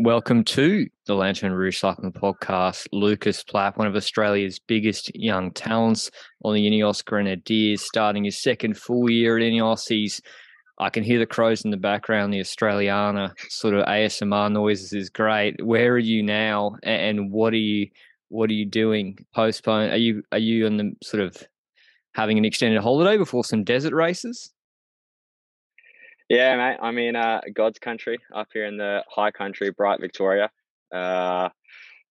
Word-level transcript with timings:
Welcome 0.00 0.44
to 0.44 0.86
the 1.06 1.14
Lanterne 1.16 1.50
Rouge 1.50 1.80
Cycling 1.80 2.12
Podcast. 2.12 2.86
Lucas 2.92 3.42
Plapp, 3.42 3.76
one 3.78 3.88
of 3.88 3.96
Australia's 3.96 4.60
biggest 4.60 5.10
young 5.12 5.50
talents 5.50 6.08
on 6.44 6.54
the 6.54 6.70
Ineos 6.70 7.04
Grenadiers, 7.04 7.82
starting 7.82 8.22
his 8.22 8.40
second 8.40 8.76
full 8.76 9.10
year 9.10 9.36
at 9.36 9.42
Ineos. 9.42 9.88
He's 9.88 10.22
I 10.78 10.88
can 10.88 11.02
hear 11.02 11.18
the 11.18 11.26
crows 11.26 11.64
in 11.64 11.72
the 11.72 11.76
background. 11.76 12.32
The 12.32 12.38
Australiana 12.38 13.32
sort 13.48 13.74
of 13.74 13.86
ASMR 13.86 14.52
noises 14.52 14.92
is 14.92 15.10
great. 15.10 15.60
Where 15.66 15.94
are 15.94 15.98
you 15.98 16.22
now, 16.22 16.76
and 16.84 17.32
what 17.32 17.52
are 17.52 17.56
you 17.56 17.88
what 18.28 18.50
are 18.50 18.54
you 18.54 18.66
doing? 18.66 19.18
Postpone? 19.34 19.90
Are 19.90 19.96
you 19.96 20.22
are 20.30 20.38
you 20.38 20.66
on 20.66 20.76
the 20.76 20.92
sort 21.02 21.24
of 21.24 21.42
having 22.14 22.38
an 22.38 22.44
extended 22.44 22.80
holiday 22.80 23.16
before 23.16 23.42
some 23.42 23.64
desert 23.64 23.94
races? 23.94 24.52
Yeah, 26.28 26.56
mate. 26.56 26.78
I'm 26.82 26.98
in 26.98 27.16
uh, 27.16 27.40
God's 27.54 27.78
country 27.78 28.18
up 28.34 28.48
here 28.52 28.66
in 28.66 28.76
the 28.76 29.02
high 29.08 29.30
country, 29.30 29.70
Bright 29.70 30.00
Victoria. 30.00 30.50
Uh, 30.94 31.48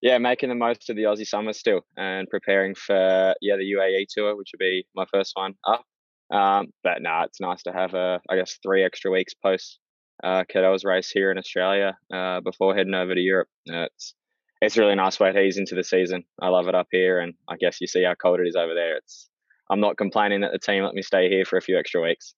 yeah, 0.02 0.18
making 0.18 0.50
the 0.50 0.56
most 0.56 0.90
of 0.90 0.96
the 0.96 1.04
Aussie 1.04 1.26
summer 1.26 1.54
still, 1.54 1.82
and 1.98 2.28
preparing 2.28 2.74
for 2.74 3.36
yeah 3.42 3.58
the 3.58 3.74
UAE 3.78 4.06
tour, 4.10 4.36
which 4.36 4.52
will 4.54 4.66
be 4.66 4.86
my 4.96 5.06
first 5.14 5.34
one 5.36 5.54
up. 5.68 5.84
Um, 6.32 6.68
but 6.84 7.02
nah, 7.02 7.24
it's 7.24 7.40
nice 7.40 7.62
to 7.64 7.72
have 7.72 7.94
a 7.94 8.20
I 8.30 8.36
guess 8.36 8.58
three 8.64 8.84
extra 8.84 9.12
weeks 9.12 9.36
post 9.36 9.80
uh, 10.24 10.44
Cadel's 10.50 10.84
race 10.84 11.12
here 11.12 11.32
in 11.32 11.38
Australia 11.38 11.98
uh, 12.12 12.42
before 12.42 12.76
heading 12.76 12.96
over 12.96 13.14
to 13.14 13.22
Europe. 13.22 13.50
Uh, 13.72 13.84
it's 13.84 14.16
it's 14.62 14.78
really 14.78 14.96
nice 14.96 15.20
way 15.20 15.32
to 15.32 15.40
ease 15.40 15.60
into 15.60 15.76
the 15.76 15.84
season. 15.84 16.24
I 16.42 16.48
love 16.50 16.68
it 16.68 16.76
up 16.76 16.88
here, 16.92 17.20
and 17.20 17.36
I 17.48 17.56
guess 17.58 17.80
you 17.82 17.88
see 17.88 18.04
how 18.04 18.16
cold 18.16 18.40
it 18.40 18.48
is 18.48 18.56
over 18.56 18.74
there. 18.74 18.98
It's 18.98 19.30
I'm 19.70 19.80
not 19.80 19.98
complaining 19.98 20.42
that 20.42 20.52
the 20.54 20.60
team 20.60 20.84
let 20.84 20.96
me 20.96 21.04
stay 21.04 21.30
here 21.30 21.46
for 21.46 21.58
a 21.58 21.62
few 21.62 21.78
extra 21.78 22.02
weeks. 22.02 22.34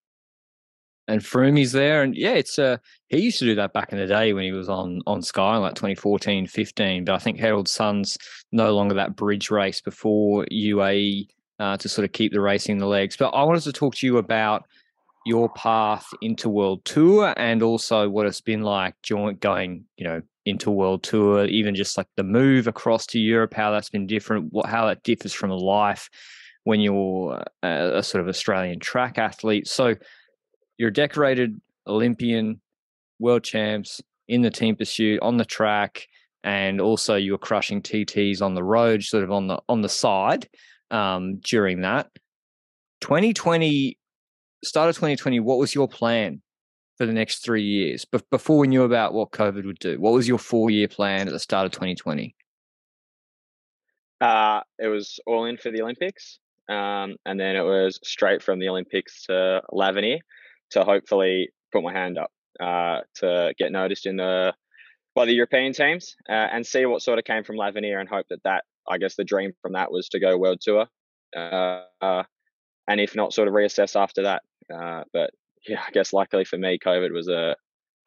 And 1.09 1.21
Froome's 1.21 1.71
there, 1.71 2.03
and 2.03 2.15
yeah, 2.15 2.33
it's 2.33 2.59
uh 2.59 2.77
he 3.07 3.19
used 3.19 3.39
to 3.39 3.45
do 3.45 3.55
that 3.55 3.73
back 3.73 3.91
in 3.91 3.97
the 3.97 4.05
day 4.05 4.31
when 4.33 4.43
he 4.43 4.51
was 4.51 4.69
on 4.69 5.01
on 5.07 5.21
Sky, 5.21 5.57
like 5.57 5.73
2014, 5.73 6.45
15. 6.45 7.05
But 7.05 7.15
I 7.15 7.17
think 7.17 7.39
Herald 7.39 7.67
Sun's 7.67 8.17
no 8.51 8.75
longer 8.75 8.95
that 8.95 9.15
bridge 9.15 9.49
race 9.49 9.81
before 9.81 10.45
UAE 10.51 11.27
uh, 11.59 11.77
to 11.77 11.89
sort 11.89 12.05
of 12.05 12.11
keep 12.11 12.31
the 12.31 12.41
racing 12.41 12.73
in 12.73 12.77
the 12.77 12.87
legs. 12.87 13.17
But 13.17 13.29
I 13.29 13.43
wanted 13.43 13.63
to 13.63 13.73
talk 13.73 13.95
to 13.95 14.05
you 14.05 14.17
about 14.17 14.65
your 15.25 15.49
path 15.49 16.07
into 16.21 16.47
World 16.47 16.85
Tour 16.85 17.33
and 17.37 17.61
also 17.61 18.07
what 18.07 18.25
it's 18.25 18.41
been 18.41 18.61
like 18.61 18.95
joint 19.03 19.39
going, 19.39 19.85
you 19.97 20.05
know, 20.05 20.21
into 20.45 20.71
World 20.71 21.03
Tour, 21.03 21.45
even 21.45 21.75
just 21.75 21.97
like 21.97 22.07
the 22.15 22.23
move 22.23 22.67
across 22.67 23.05
to 23.07 23.19
Europe, 23.19 23.53
how 23.53 23.71
that's 23.71 23.89
been 23.89 24.07
different, 24.07 24.53
what 24.53 24.67
how 24.67 24.85
that 24.85 25.03
differs 25.03 25.33
from 25.33 25.51
a 25.51 25.55
life 25.55 26.09
when 26.63 26.79
you're 26.81 27.43
a, 27.63 27.97
a 27.97 28.03
sort 28.03 28.21
of 28.21 28.27
Australian 28.27 28.79
track 28.79 29.17
athlete. 29.17 29.67
So 29.67 29.95
you're 30.79 30.89
a 30.89 30.93
decorated 30.93 31.61
Olympian, 31.85 32.59
world 33.19 33.43
champs 33.43 34.01
in 34.27 34.41
the 34.41 34.49
team 34.49 34.75
pursuit 34.75 35.19
on 35.21 35.37
the 35.37 35.45
track, 35.45 36.07
and 36.43 36.81
also 36.81 37.15
you 37.15 37.33
were 37.33 37.37
crushing 37.37 37.81
TTs 37.81 38.41
on 38.41 38.55
the 38.55 38.63
road, 38.63 39.03
sort 39.03 39.23
of 39.23 39.31
on 39.31 39.47
the 39.47 39.59
on 39.67 39.81
the 39.81 39.89
side 39.89 40.47
um, 40.89 41.37
during 41.39 41.81
that. 41.81 42.09
2020, 43.01 43.97
start 44.63 44.89
of 44.89 44.95
2020, 44.95 45.39
what 45.41 45.59
was 45.59 45.75
your 45.75 45.87
plan 45.87 46.41
for 46.97 47.05
the 47.05 47.13
next 47.13 47.43
three 47.43 47.63
years? 47.63 48.05
But 48.05 48.29
before 48.29 48.57
we 48.57 48.67
knew 48.67 48.83
about 48.83 49.13
what 49.13 49.31
COVID 49.31 49.65
would 49.65 49.79
do, 49.79 49.99
what 49.99 50.13
was 50.13 50.27
your 50.27 50.39
four 50.39 50.69
year 50.69 50.87
plan 50.87 51.27
at 51.27 51.33
the 51.33 51.39
start 51.39 51.65
of 51.65 51.71
2020? 51.73 52.35
Uh, 54.21 54.61
it 54.77 54.87
was 54.87 55.19
all 55.25 55.45
in 55.45 55.57
for 55.57 55.71
the 55.71 55.81
Olympics. 55.81 56.39
Um, 56.69 57.15
and 57.25 57.39
then 57.39 57.55
it 57.55 57.63
was 57.63 57.99
straight 58.03 58.43
from 58.43 58.59
the 58.59 58.69
Olympics 58.69 59.23
to 59.25 59.61
L'Avenir 59.71 60.19
to 60.71 60.83
hopefully 60.83 61.49
put 61.71 61.83
my 61.83 61.93
hand 61.93 62.17
up 62.17 62.31
uh, 62.59 63.01
to 63.15 63.53
get 63.57 63.71
noticed 63.71 64.05
in 64.05 64.17
the 64.17 64.53
by 65.15 65.25
the 65.25 65.33
European 65.33 65.73
teams 65.73 66.15
uh, 66.29 66.47
and 66.51 66.65
see 66.65 66.85
what 66.85 67.01
sort 67.01 67.19
of 67.19 67.25
came 67.25 67.43
from 67.43 67.57
L'Avenir 67.57 67.99
and 67.99 68.07
hope 68.07 68.27
that 68.29 68.43
that 68.43 68.63
I 68.87 68.97
guess 68.97 69.15
the 69.15 69.23
dream 69.23 69.51
from 69.61 69.73
that 69.73 69.91
was 69.91 70.09
to 70.09 70.19
go 70.19 70.37
world 70.37 70.59
tour, 70.61 70.87
uh, 71.35 71.81
uh, 72.01 72.23
and 72.87 72.99
if 72.99 73.15
not, 73.15 73.33
sort 73.33 73.47
of 73.47 73.53
reassess 73.53 73.99
after 73.99 74.23
that. 74.23 74.43
Uh, 74.73 75.03
but 75.13 75.31
yeah, 75.67 75.81
I 75.87 75.91
guess 75.91 76.13
luckily 76.13 76.45
for 76.45 76.57
me, 76.57 76.79
COVID 76.83 77.11
was 77.11 77.27
a 77.27 77.55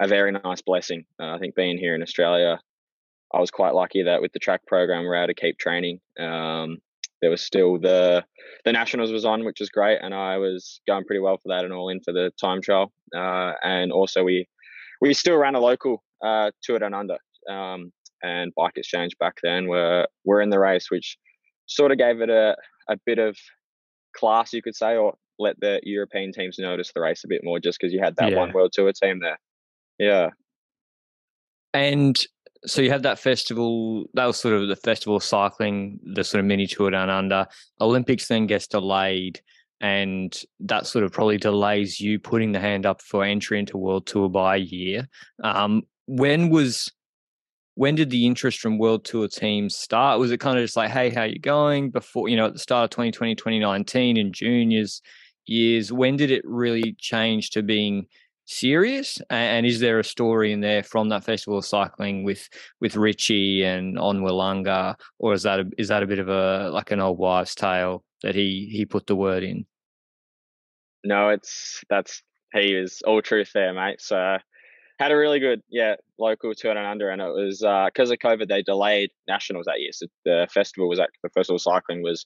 a 0.01 0.09
very 0.09 0.33
nice 0.33 0.63
blessing. 0.63 1.05
Uh, 1.21 1.35
I 1.35 1.39
think 1.39 1.55
being 1.55 1.79
here 1.79 1.95
in 1.95 2.03
Australia, 2.03 2.59
I 3.33 3.39
was 3.39 3.51
quite 3.51 3.75
lucky 3.75 4.03
that 4.05 4.21
with 4.21 4.33
the 4.33 4.39
track 4.39 4.67
program, 4.67 5.05
we're 5.05 5.17
able 5.17 5.29
to 5.29 5.35
keep 5.35 5.59
training. 5.59 6.01
Um, 6.19 6.79
there 7.23 7.31
was 7.31 7.41
still 7.41 7.79
the 7.79 8.25
the 8.65 8.73
nationals 8.73 9.13
was 9.13 9.25
on, 9.25 9.45
which 9.45 9.61
was 9.61 9.71
great, 9.71 9.99
and 10.03 10.13
I 10.13 10.37
was 10.37 10.81
going 10.87 11.05
pretty 11.05 11.21
well 11.21 11.39
for 11.39 11.49
that 11.49 11.65
and 11.65 11.73
all 11.73 11.89
in 11.89 12.01
for 12.05 12.13
the 12.13 12.31
time 12.39 12.61
trial. 12.61 12.93
Uh, 13.17 13.53
and 13.63 13.91
also 13.93 14.23
we 14.23 14.47
we 15.01 15.15
still 15.15 15.37
ran 15.37 15.55
a 15.55 15.61
local 15.61 16.03
uh, 16.25 16.51
tour 16.63 16.79
down 16.79 16.95
under. 16.95 17.17
Um, 17.51 17.93
and 18.23 18.53
Bike 18.57 18.73
Exchange 18.77 19.13
back 19.19 19.37
then 19.43 19.67
were 19.69 20.07
were 20.25 20.43
in 20.43 20.51
the 20.51 20.59
race, 20.59 20.91
which 20.91 21.17
sort 21.67 21.93
of 21.93 21.99
gave 21.99 22.21
it 22.21 22.29
a, 22.29 22.57
a 22.89 22.97
bit 23.07 23.19
of 23.19 23.37
class, 24.17 24.53
you 24.53 24.63
could 24.63 24.77
say, 24.77 24.97
or 24.97 25.15
let 25.39 25.57
the 25.61 25.81
European 25.83 26.33
teams 26.33 26.57
notice 26.59 26.93
the 26.95 27.01
race 27.01 27.23
a 27.25 27.29
bit 27.29 27.41
more, 27.43 27.59
just 27.59 27.79
because 27.81 27.93
you 27.93 28.01
had 28.03 28.17
that 28.17 28.33
yeah. 28.33 28.39
one 28.39 28.53
World 28.53 28.73
Tour 28.73 28.93
team 28.93 29.21
there. 29.21 29.39
Yeah. 29.99 30.31
And 31.75 32.17
so 32.67 32.83
you 32.83 32.91
had 32.91 33.03
that 33.03 33.19
festival. 33.19 34.07
That 34.15 34.27
was 34.27 34.39
sort 34.39 34.55
of 34.55 34.69
the 34.69 34.77
festival 34.77 35.21
cycling, 35.21 35.99
the 36.03 36.25
sort 36.25 36.41
of 36.41 36.47
mini 36.47 36.67
tour 36.67 36.91
down 36.91 37.11
under. 37.11 37.47
Olympics 37.81 38.29
then 38.29 38.47
gets 38.47 38.67
delayed, 38.67 39.41
and 39.81 40.41
that 40.61 40.87
sort 40.87 41.05
of 41.05 41.13
probably 41.13 41.39
delays 41.39 42.01
you 42.01 42.19
putting 42.19 42.53
the 42.53 42.61
hand 42.61 42.87
up 42.87 43.03
for 43.03 43.25
entry 43.25 43.59
into 43.59 43.77
World 43.77 44.07
Tour 44.07 44.29
by 44.29 44.57
a 44.57 44.61
year. 44.61 45.09
Um, 45.43 45.83
when 46.07 46.51
was 46.51 46.91
when 47.75 47.95
did 47.95 48.11
the 48.11 48.27
interest 48.27 48.59
from 48.59 48.79
world 48.79 49.05
tour 49.05 49.27
teams 49.27 49.75
start 49.75 50.19
was 50.19 50.31
it 50.31 50.39
kind 50.39 50.59
of 50.59 50.65
just 50.65 50.77
like 50.77 50.91
hey 50.91 51.09
how 51.09 51.23
you 51.23 51.39
going 51.39 51.91
before 51.91 52.29
you 52.29 52.37
know 52.37 52.47
at 52.47 52.53
the 52.53 52.59
start 52.59 52.85
of 52.85 52.91
2020 52.91 53.35
2019 53.35 54.17
in 54.19 54.33
juniors 54.33 55.01
years 55.47 55.91
when 55.91 56.17
did 56.17 56.31
it 56.31 56.43
really 56.45 56.95
change 56.99 57.51
to 57.51 57.63
being 57.63 58.07
serious? 58.53 59.19
And 59.31 59.67
is 59.67 59.81
there 59.81 59.99
a 59.99 60.05
story 60.05 60.53
in 60.53 60.61
there 60.61 60.83
from 60.83 61.09
that 61.09 61.25
festival 61.25 61.59
of 61.59 61.65
cycling 61.65 62.25
with 62.25 62.49
with 62.81 62.97
richie 62.97 63.65
and 63.65 63.99
on 63.99 64.21
Willunga, 64.21 64.97
or 65.19 65.33
is 65.33 65.43
that 65.43 65.61
a, 65.61 65.71
is 65.79 65.89
that 65.89 66.03
a 66.03 66.07
bit 66.07 66.19
of 66.19 66.29
a 66.29 66.71
like 66.71 66.91
an 66.91 67.01
old 67.01 67.19
wives 67.19 67.55
tale 67.55 68.05
that 68.23 68.35
he 68.35 68.69
he 68.71 68.85
put 68.85 69.07
the 69.07 69.17
word 69.17 69.43
in? 69.43 69.67
No 71.05 71.31
it's 71.31 71.83
that's 71.89 72.23
he 72.53 72.75
is 72.75 73.03
all 73.07 73.23
truth 73.23 73.51
there 73.55 73.73
mate. 73.73 74.01
So 74.01 74.39
had 74.99 75.11
a 75.11 75.17
really 75.17 75.41
good 75.41 75.63
yeah 75.69 75.97
local 76.19 76.55
tour 76.55 76.71
and 76.71 76.87
under, 76.87 77.11
and 77.11 77.21
it 77.21 77.25
was 77.25 77.59
because 77.59 78.11
uh, 78.11 78.15
of 78.15 78.19
COVID 78.19 78.49
they 78.49 78.63
delayed 78.63 79.11
nationals 79.29 79.67
that 79.67 79.81
year. 79.81 79.91
So 79.93 80.07
the 80.25 80.49
festival 80.53 80.89
was 80.89 81.01
at 81.01 81.11
the 81.23 81.31
festival 81.31 81.57
of 81.57 81.63
cycling 81.63 82.03
was 82.03 82.25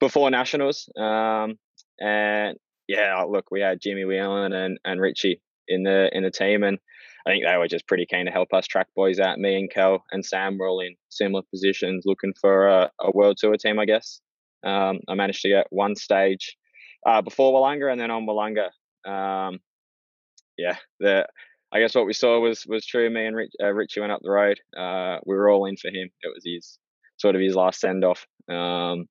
before 0.00 0.30
nationals, 0.30 0.88
um, 0.96 1.58
and 2.00 2.56
yeah, 2.88 3.22
look, 3.22 3.50
we 3.50 3.60
had 3.60 3.80
Jimmy 3.80 4.04
Whelan 4.04 4.52
and 4.52 4.78
and 4.84 5.00
Richie 5.00 5.40
in 5.68 5.82
the 5.82 6.10
in 6.12 6.22
the 6.22 6.30
team, 6.30 6.62
and 6.62 6.78
I 7.26 7.30
think 7.30 7.44
they 7.46 7.56
were 7.56 7.68
just 7.68 7.86
pretty 7.86 8.06
keen 8.06 8.26
to 8.26 8.32
help 8.32 8.52
us 8.52 8.66
track 8.66 8.88
boys 8.96 9.18
out. 9.18 9.38
Me 9.38 9.58
and 9.58 9.70
Kel 9.70 10.04
and 10.12 10.24
Sam 10.24 10.58
were 10.58 10.66
all 10.66 10.80
in 10.80 10.96
similar 11.08 11.42
positions, 11.50 12.04
looking 12.06 12.34
for 12.40 12.68
a, 12.68 12.90
a 13.00 13.10
world 13.12 13.36
tour 13.38 13.56
team, 13.56 13.78
I 13.78 13.84
guess. 13.84 14.20
Um, 14.64 15.00
I 15.08 15.14
managed 15.14 15.42
to 15.42 15.48
get 15.48 15.66
one 15.70 15.94
stage 15.94 16.56
uh, 17.06 17.22
before 17.22 17.52
Willunga, 17.52 17.90
and 17.92 18.00
then 18.00 18.10
on 18.10 18.26
Willunga. 18.26 18.68
Um, 19.08 19.60
yeah, 20.56 20.76
the 21.00 21.26
I 21.72 21.80
guess 21.80 21.94
what 21.94 22.06
we 22.06 22.12
saw 22.12 22.40
was 22.40 22.66
was 22.66 22.86
true. 22.86 23.10
Me 23.10 23.26
and 23.26 23.36
Rich, 23.36 23.52
uh, 23.62 23.72
Richie 23.72 24.00
went 24.00 24.12
up 24.12 24.20
the 24.22 24.30
road. 24.30 24.58
Uh, 24.76 25.18
we 25.26 25.36
were 25.36 25.50
all 25.50 25.66
in 25.66 25.76
for 25.76 25.88
him. 25.88 26.08
It 26.22 26.32
was 26.34 26.42
his 26.44 26.78
sort 27.18 27.34
of 27.34 27.42
his 27.42 27.54
last 27.54 27.80
send 27.80 28.04
off. 28.04 28.26
Um, 28.48 29.06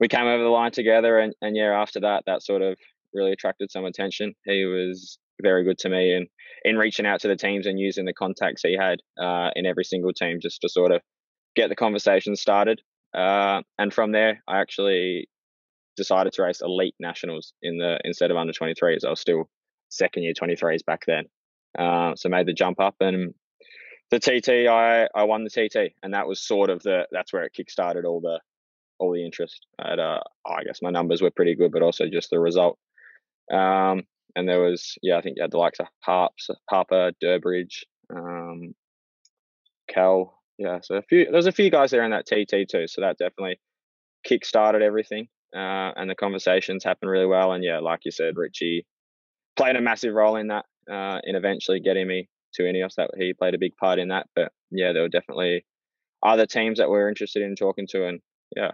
we 0.00 0.08
came 0.08 0.26
over 0.26 0.42
the 0.42 0.48
line 0.48 0.72
together, 0.72 1.18
and, 1.18 1.34
and 1.40 1.56
yeah, 1.56 1.80
after 1.80 2.00
that, 2.00 2.24
that 2.26 2.42
sort 2.42 2.62
of 2.62 2.76
really 3.12 3.32
attracted 3.32 3.70
some 3.70 3.84
attention. 3.84 4.34
He 4.44 4.64
was 4.64 5.18
very 5.42 5.64
good 5.64 5.78
to 5.78 5.88
me, 5.88 6.14
and 6.14 6.26
in 6.64 6.76
reaching 6.76 7.06
out 7.06 7.20
to 7.20 7.28
the 7.28 7.36
teams 7.36 7.66
and 7.66 7.78
using 7.78 8.04
the 8.04 8.14
contacts 8.14 8.62
he 8.62 8.76
had 8.76 9.00
uh, 9.20 9.50
in 9.56 9.66
every 9.66 9.84
single 9.84 10.12
team 10.12 10.38
just 10.40 10.60
to 10.62 10.68
sort 10.68 10.92
of 10.92 11.02
get 11.54 11.68
the 11.68 11.76
conversation 11.76 12.36
started. 12.36 12.80
Uh, 13.16 13.62
and 13.78 13.92
from 13.92 14.12
there, 14.12 14.42
I 14.48 14.60
actually 14.60 15.28
decided 15.96 16.32
to 16.32 16.42
race 16.42 16.60
elite 16.60 16.96
nationals 16.98 17.52
in 17.62 17.78
the 17.78 17.98
instead 18.04 18.30
of 18.30 18.36
under 18.36 18.52
23s. 18.52 19.04
I 19.04 19.10
was 19.10 19.20
still 19.20 19.48
second 19.90 20.24
year 20.24 20.32
23s 20.34 20.84
back 20.84 21.04
then. 21.06 21.24
Uh, 21.78 22.14
so 22.16 22.28
made 22.28 22.46
the 22.46 22.52
jump 22.52 22.80
up 22.80 22.96
and 23.00 23.34
the 24.10 24.20
TT, 24.20 24.68
I, 24.68 25.08
I 25.14 25.24
won 25.24 25.44
the 25.44 25.50
TT, 25.50 25.94
and 26.02 26.14
that 26.14 26.28
was 26.28 26.40
sort 26.40 26.70
of 26.70 26.82
the 26.82 27.06
that's 27.10 27.32
where 27.32 27.44
it 27.44 27.52
kickstarted 27.58 28.04
all 28.04 28.20
the 28.20 28.40
all 28.98 29.12
the 29.12 29.24
interest. 29.24 29.66
At 29.80 29.98
uh, 29.98 30.20
I 30.46 30.64
guess 30.64 30.80
my 30.82 30.90
numbers 30.90 31.22
were 31.22 31.30
pretty 31.30 31.56
good, 31.56 31.72
but 31.72 31.82
also 31.82 32.08
just 32.08 32.30
the 32.30 32.38
result. 32.38 32.78
Um, 33.52 34.04
and 34.36 34.48
there 34.48 34.60
was 34.60 34.96
yeah, 35.02 35.16
I 35.18 35.22
think 35.22 35.36
you 35.36 35.42
had 35.42 35.50
the 35.50 35.58
likes 35.58 35.80
of 35.80 35.86
Harps, 36.00 36.48
Harper, 36.70 37.12
Durbridge, 37.22 37.84
um, 38.14 38.74
Cal, 39.88 40.38
yeah. 40.58 40.78
So 40.82 40.96
a 40.96 41.02
few 41.02 41.30
there's 41.30 41.46
a 41.46 41.52
few 41.52 41.70
guys 41.70 41.90
there 41.90 42.04
in 42.04 42.10
that 42.10 42.26
TT 42.26 42.68
too. 42.68 42.86
So 42.86 43.00
that 43.00 43.18
definitely 43.18 43.60
kick-started 44.24 44.82
everything, 44.82 45.28
uh, 45.54 45.92
and 45.96 46.08
the 46.08 46.14
conversations 46.14 46.84
happened 46.84 47.10
really 47.10 47.26
well. 47.26 47.52
And 47.52 47.64
yeah, 47.64 47.78
like 47.80 48.00
you 48.04 48.10
said, 48.10 48.36
Richie 48.36 48.86
played 49.56 49.76
a 49.76 49.80
massive 49.80 50.14
role 50.14 50.36
in 50.36 50.48
that, 50.48 50.64
uh, 50.90 51.20
in 51.24 51.36
eventually 51.36 51.80
getting 51.80 52.06
me 52.06 52.28
to 52.54 52.62
Ineos. 52.62 52.94
That 52.96 53.10
he 53.16 53.32
played 53.34 53.54
a 53.54 53.58
big 53.58 53.76
part 53.76 53.98
in 53.98 54.08
that. 54.08 54.26
But 54.34 54.52
yeah, 54.70 54.92
there 54.92 55.02
were 55.02 55.08
definitely 55.08 55.64
other 56.22 56.46
teams 56.46 56.78
that 56.78 56.88
we're 56.90 57.08
interested 57.08 57.42
in 57.42 57.56
talking 57.56 57.86
to, 57.88 58.06
and 58.06 58.20
yeah. 58.56 58.72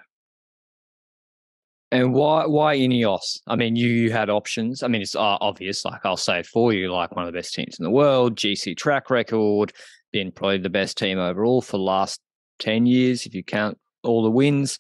And 1.93 2.15
why 2.15 2.47
why 2.47 2.77
Ineos? 2.77 3.41
I 3.49 3.57
mean, 3.57 3.75
you 3.75 4.13
had 4.13 4.31
options. 4.31 4.83
I 4.83 4.89
mean, 4.89 5.03
it's 5.03 5.17
uh, 5.17 5.39
obvious. 5.41 5.85
Like 5.85 6.01
I'll 6.05 6.17
say 6.17 6.41
it 6.41 6.47
for 6.47 6.73
you, 6.73 6.93
like 6.93 7.17
one 7.17 7.27
of 7.27 7.33
the 7.33 7.39
best 7.39 7.53
teams 7.53 7.79
in 7.79 7.85
the 7.85 7.91
world, 7.91 8.37
GC 8.37 8.77
track 8.77 9.11
record, 9.11 9.73
been 10.13 10.31
probably 10.31 10.59
the 10.59 10.71
best 10.71 10.97
team 10.97 11.19
overall 11.19 11.61
for 11.61 11.79
the 11.79 11.83
last 11.83 12.21
ten 12.61 12.87
years 12.87 13.27
if 13.27 13.35
you 13.35 13.43
count 13.43 13.77
all 14.05 14.23
the 14.23 14.31
wins. 14.31 14.79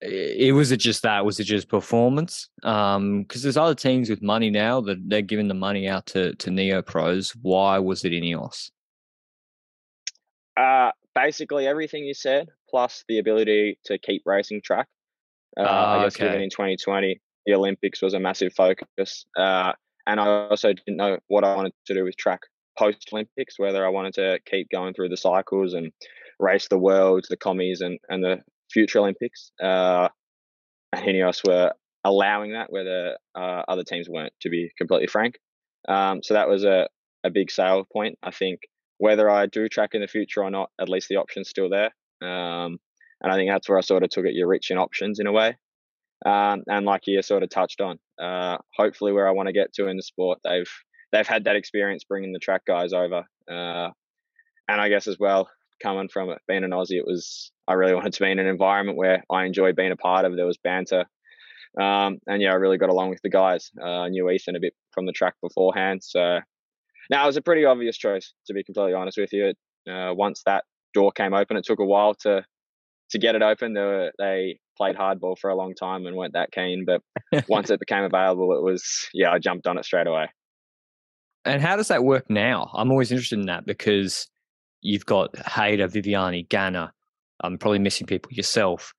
It 0.00 0.54
was 0.54 0.72
it 0.72 0.78
just 0.78 1.02
that? 1.02 1.24
Was 1.24 1.38
it 1.38 1.44
just 1.44 1.68
performance? 1.68 2.48
Because 2.56 2.96
um, 2.96 3.26
there's 3.28 3.58
other 3.58 3.74
teams 3.74 4.08
with 4.08 4.22
money 4.22 4.50
now 4.50 4.80
that 4.80 4.96
they're 5.08 5.22
giving 5.22 5.46
the 5.46 5.54
money 5.54 5.88
out 5.88 6.06
to 6.06 6.34
to 6.36 6.50
neo 6.50 6.82
pros. 6.82 7.30
Why 7.42 7.78
was 7.78 8.04
it 8.04 8.12
Ineos? 8.12 8.70
Uh, 10.56 10.90
basically 11.14 11.66
everything 11.66 12.04
you 12.04 12.14
said, 12.14 12.48
plus 12.68 13.04
the 13.08 13.18
ability 13.18 13.78
to 13.84 13.98
keep 13.98 14.22
racing 14.24 14.62
track. 14.62 14.88
Uh, 15.58 15.62
I 15.62 15.66
ah, 15.66 16.04
guess 16.04 16.16
okay. 16.16 16.26
given 16.26 16.42
in 16.42 16.50
2020, 16.50 17.20
the 17.46 17.54
Olympics 17.54 18.02
was 18.02 18.14
a 18.14 18.20
massive 18.20 18.52
focus, 18.52 19.26
uh, 19.36 19.72
and 20.06 20.20
I 20.20 20.26
also 20.48 20.72
didn't 20.72 20.96
know 20.96 21.18
what 21.28 21.44
I 21.44 21.56
wanted 21.56 21.72
to 21.86 21.94
do 21.94 22.04
with 22.04 22.16
track 22.16 22.40
post 22.78 23.08
Olympics, 23.12 23.58
whether 23.58 23.84
I 23.84 23.88
wanted 23.88 24.14
to 24.14 24.38
keep 24.46 24.68
going 24.70 24.94
through 24.94 25.08
the 25.08 25.16
cycles 25.16 25.74
and 25.74 25.92
race 26.38 26.68
the 26.68 26.78
worlds, 26.78 27.28
the 27.28 27.36
commies, 27.36 27.80
and 27.80 27.98
and 28.08 28.22
the 28.22 28.38
future 28.70 29.00
Olympics. 29.00 29.52
Uh, 29.62 30.08
and 30.92 31.04
Ineos 31.06 31.46
were 31.46 31.72
allowing 32.04 32.52
that, 32.52 32.72
whether 32.72 33.16
uh, 33.34 33.62
other 33.68 33.84
teams 33.84 34.08
weren't, 34.08 34.32
to 34.40 34.50
be 34.50 34.70
completely 34.78 35.06
frank. 35.06 35.38
Um, 35.88 36.22
so 36.22 36.34
that 36.34 36.48
was 36.48 36.64
a, 36.64 36.88
a 37.24 37.30
big 37.30 37.50
sale 37.50 37.86
point. 37.92 38.18
I 38.22 38.30
think 38.30 38.60
whether 38.98 39.30
I 39.30 39.46
do 39.46 39.68
track 39.68 39.90
in 39.94 40.00
the 40.00 40.08
future 40.08 40.42
or 40.42 40.50
not, 40.50 40.70
at 40.80 40.88
least 40.88 41.08
the 41.08 41.16
option's 41.16 41.48
still 41.48 41.70
there. 41.70 41.90
Um, 42.28 42.78
and 43.22 43.32
I 43.32 43.36
think 43.36 43.50
that's 43.50 43.68
where 43.68 43.78
I 43.78 43.82
sort 43.82 44.02
of 44.02 44.10
took 44.10 44.24
it. 44.24 44.34
You're 44.34 44.48
rich 44.48 44.70
in 44.70 44.78
options 44.78 45.18
in 45.20 45.26
a 45.26 45.32
way. 45.32 45.56
Um, 46.24 46.62
and 46.66 46.84
like 46.84 47.02
you 47.06 47.22
sort 47.22 47.42
of 47.42 47.50
touched 47.50 47.80
on, 47.80 47.98
uh, 48.20 48.58
hopefully 48.76 49.12
where 49.12 49.28
I 49.28 49.32
want 49.32 49.46
to 49.46 49.52
get 49.52 49.72
to 49.74 49.88
in 49.88 49.96
the 49.96 50.02
sport, 50.02 50.38
they've 50.44 50.70
they've 51.12 51.26
had 51.26 51.44
that 51.44 51.56
experience 51.56 52.04
bringing 52.04 52.32
the 52.32 52.38
track 52.38 52.62
guys 52.66 52.92
over. 52.92 53.24
Uh, 53.50 53.90
and 54.68 54.80
I 54.80 54.88
guess 54.88 55.06
as 55.06 55.18
well, 55.18 55.48
coming 55.82 56.08
from 56.08 56.30
it, 56.30 56.38
being 56.46 56.64
an 56.64 56.70
Aussie, 56.70 56.98
it 56.98 57.06
was 57.06 57.50
I 57.66 57.74
really 57.74 57.94
wanted 57.94 58.12
to 58.14 58.22
be 58.22 58.30
in 58.30 58.38
an 58.38 58.46
environment 58.46 58.98
where 58.98 59.24
I 59.30 59.44
enjoyed 59.44 59.76
being 59.76 59.92
a 59.92 59.96
part 59.96 60.24
of. 60.24 60.36
There 60.36 60.46
was 60.46 60.58
banter, 60.58 61.06
um, 61.80 62.18
and 62.26 62.42
yeah, 62.42 62.52
I 62.52 62.56
really 62.56 62.78
got 62.78 62.90
along 62.90 63.10
with 63.10 63.22
the 63.22 63.30
guys. 63.30 63.70
Uh, 63.80 64.00
I 64.02 64.08
knew 64.08 64.28
Ethan 64.28 64.56
a 64.56 64.60
bit 64.60 64.74
from 64.92 65.06
the 65.06 65.12
track 65.12 65.34
beforehand, 65.42 66.02
so 66.04 66.40
now 67.10 67.24
it 67.24 67.26
was 67.26 67.36
a 67.36 67.42
pretty 67.42 67.64
obvious 67.64 67.96
choice 67.96 68.34
to 68.46 68.54
be 68.54 68.62
completely 68.62 68.94
honest 68.94 69.18
with 69.18 69.32
you. 69.32 69.54
Uh, 69.90 70.12
once 70.14 70.42
that 70.44 70.64
door 70.92 71.12
came 71.12 71.32
open, 71.32 71.56
it 71.56 71.64
took 71.64 71.80
a 71.80 71.84
while 71.84 72.14
to 72.14 72.44
to 73.10 73.18
get 73.18 73.34
it 73.34 73.42
open. 73.42 73.74
They, 73.74 73.80
were, 73.80 74.12
they 74.18 74.58
played 74.76 74.96
hardball 74.96 75.38
for 75.38 75.50
a 75.50 75.54
long 75.54 75.74
time 75.74 76.06
and 76.06 76.16
weren't 76.16 76.34
that 76.34 76.52
keen, 76.52 76.84
but 76.84 77.02
once 77.48 77.70
it 77.70 77.80
became 77.80 78.04
available, 78.04 78.52
it 78.52 78.62
was 78.62 79.08
yeah, 79.12 79.30
I 79.32 79.38
jumped 79.38 79.66
on 79.66 79.78
it 79.78 79.84
straight 79.84 80.06
away. 80.06 80.28
And 81.44 81.62
how 81.62 81.76
does 81.76 81.88
that 81.88 82.04
work 82.04 82.28
now? 82.28 82.70
I'm 82.74 82.90
always 82.90 83.10
interested 83.10 83.38
in 83.38 83.46
that 83.46 83.66
because 83.66 84.28
you've 84.82 85.06
got 85.06 85.36
Hayter, 85.38 85.88
Viviani, 85.88 86.46
Ganna. 86.48 86.90
I'm 87.42 87.56
probably 87.56 87.78
missing 87.78 88.06
people 88.06 88.32
yourself. 88.32 88.92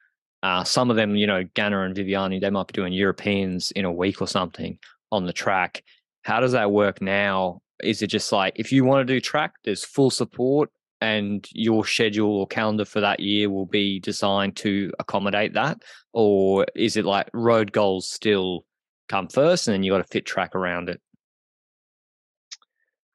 Uh, 0.43 0.63
some 0.63 0.89
of 0.89 0.95
them, 0.95 1.15
you 1.15 1.27
know, 1.27 1.43
Ganna 1.55 1.85
and 1.85 1.95
Viviani, 1.95 2.41
they 2.41 2.49
might 2.49 2.67
be 2.67 2.73
doing 2.73 2.93
Europeans 2.93 3.71
in 3.71 3.85
a 3.85 3.91
week 3.91 4.21
or 4.21 4.27
something 4.27 4.79
on 5.11 5.25
the 5.25 5.33
track. 5.33 5.83
How 6.23 6.39
does 6.39 6.53
that 6.53 6.71
work 6.71 7.01
now? 7.01 7.61
Is 7.83 8.01
it 8.01 8.07
just 8.07 8.31
like 8.31 8.53
if 8.55 8.71
you 8.71 8.83
want 8.83 9.07
to 9.07 9.13
do 9.13 9.19
track, 9.19 9.53
there's 9.63 9.83
full 9.83 10.09
support 10.09 10.71
and 11.01 11.47
your 11.51 11.83
schedule 11.85 12.31
or 12.37 12.47
calendar 12.47 12.85
for 12.85 13.01
that 13.01 13.19
year 13.19 13.49
will 13.49 13.65
be 13.65 13.99
designed 13.99 14.55
to 14.57 14.91
accommodate 14.99 15.53
that? 15.53 15.81
Or 16.13 16.65
is 16.75 16.95
it 16.95 17.05
like 17.05 17.29
road 17.33 17.71
goals 17.71 18.07
still 18.07 18.65
come 19.09 19.27
first 19.27 19.67
and 19.67 19.73
then 19.73 19.83
you 19.83 19.91
got 19.91 19.97
to 19.97 20.03
fit 20.05 20.25
track 20.25 20.55
around 20.55 20.89
it? 20.89 21.01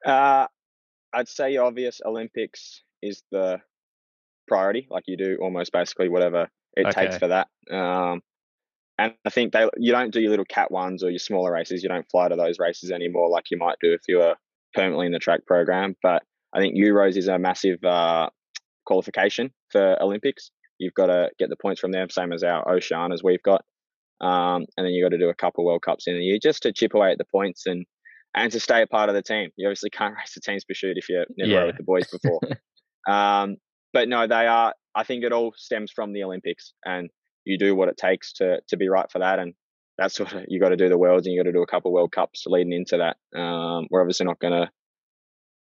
Uh, 0.04 0.46
I'd 1.12 1.28
say 1.28 1.56
obvious 1.56 2.00
Olympics 2.04 2.82
is 3.02 3.22
the 3.30 3.60
priority. 4.48 4.86
Like 4.90 5.04
you 5.06 5.16
do 5.16 5.38
almost 5.40 5.72
basically 5.72 6.08
whatever 6.08 6.48
it 6.76 6.86
okay. 6.86 7.06
takes 7.06 7.18
for 7.18 7.28
that. 7.28 7.48
Um, 7.70 8.20
and 8.98 9.14
I 9.24 9.30
think 9.30 9.52
they 9.52 9.68
you 9.76 9.92
don't 9.92 10.12
do 10.12 10.20
your 10.20 10.30
little 10.30 10.44
cat 10.46 10.70
ones 10.70 11.04
or 11.04 11.10
your 11.10 11.18
smaller 11.18 11.52
races. 11.52 11.82
You 11.82 11.88
don't 11.88 12.08
fly 12.10 12.28
to 12.28 12.36
those 12.36 12.58
races 12.58 12.90
anymore 12.90 13.28
like 13.28 13.50
you 13.50 13.58
might 13.58 13.76
do 13.80 13.92
if 13.92 14.00
you 14.08 14.18
were 14.18 14.36
permanently 14.74 15.06
in 15.06 15.12
the 15.12 15.18
track 15.18 15.44
program. 15.46 15.96
But 16.02 16.22
I 16.54 16.60
think 16.60 16.76
Euros 16.76 17.16
is 17.16 17.28
a 17.28 17.38
massive 17.38 17.82
uh, 17.84 18.28
qualification 18.86 19.50
for 19.70 20.00
Olympics. 20.02 20.50
You've 20.78 20.94
got 20.94 21.06
to 21.06 21.30
get 21.38 21.48
the 21.48 21.56
points 21.56 21.80
from 21.80 21.92
them, 21.92 22.08
same 22.10 22.32
as 22.32 22.42
our 22.42 22.64
Oceanias 22.64 23.22
we've 23.22 23.42
got. 23.42 23.64
Um, 24.20 24.64
and 24.76 24.86
then 24.86 24.92
you've 24.92 25.04
got 25.04 25.14
to 25.14 25.22
do 25.22 25.28
a 25.28 25.34
couple 25.34 25.64
World 25.64 25.82
Cups 25.82 26.06
in 26.06 26.14
a 26.16 26.20
year 26.20 26.38
just 26.42 26.62
to 26.62 26.72
chip 26.72 26.94
away 26.94 27.12
at 27.12 27.18
the 27.18 27.24
points 27.30 27.66
and 27.66 27.84
and 28.34 28.52
to 28.52 28.60
stay 28.60 28.82
a 28.82 28.86
part 28.86 29.08
of 29.08 29.14
the 29.14 29.22
team. 29.22 29.50
You 29.56 29.68
obviously 29.68 29.90
can't 29.90 30.14
race 30.18 30.34
the 30.34 30.40
team's 30.40 30.64
pursuit 30.64 30.96
if 30.96 31.08
you've 31.08 31.26
never 31.36 31.50
yeah. 31.50 31.64
with 31.66 31.76
the 31.78 31.82
boys 31.82 32.06
before. 32.08 32.40
um, 33.08 33.56
but 33.92 34.08
no, 34.08 34.26
they 34.26 34.46
are. 34.46 34.74
I 34.94 35.04
think 35.04 35.24
it 35.24 35.32
all 35.32 35.52
stems 35.56 35.90
from 35.94 36.12
the 36.12 36.22
Olympics, 36.22 36.72
and 36.84 37.10
you 37.44 37.58
do 37.58 37.74
what 37.74 37.88
it 37.88 37.96
takes 37.96 38.32
to 38.34 38.60
to 38.68 38.76
be 38.76 38.88
right 38.88 39.10
for 39.10 39.18
that. 39.20 39.38
And 39.38 39.54
that's 39.98 40.20
what 40.20 40.34
you 40.48 40.60
got 40.60 40.70
to 40.70 40.76
do 40.76 40.88
the 40.88 40.98
worlds, 40.98 41.26
and 41.26 41.34
you 41.34 41.42
got 41.42 41.48
to 41.48 41.52
do 41.52 41.62
a 41.62 41.66
couple 41.66 41.92
World 41.92 42.12
Cups 42.12 42.44
leading 42.46 42.72
into 42.72 42.98
that. 42.98 43.38
Um, 43.38 43.86
we're 43.90 44.00
obviously 44.00 44.26
not 44.26 44.38
going 44.38 44.52
to 44.52 44.70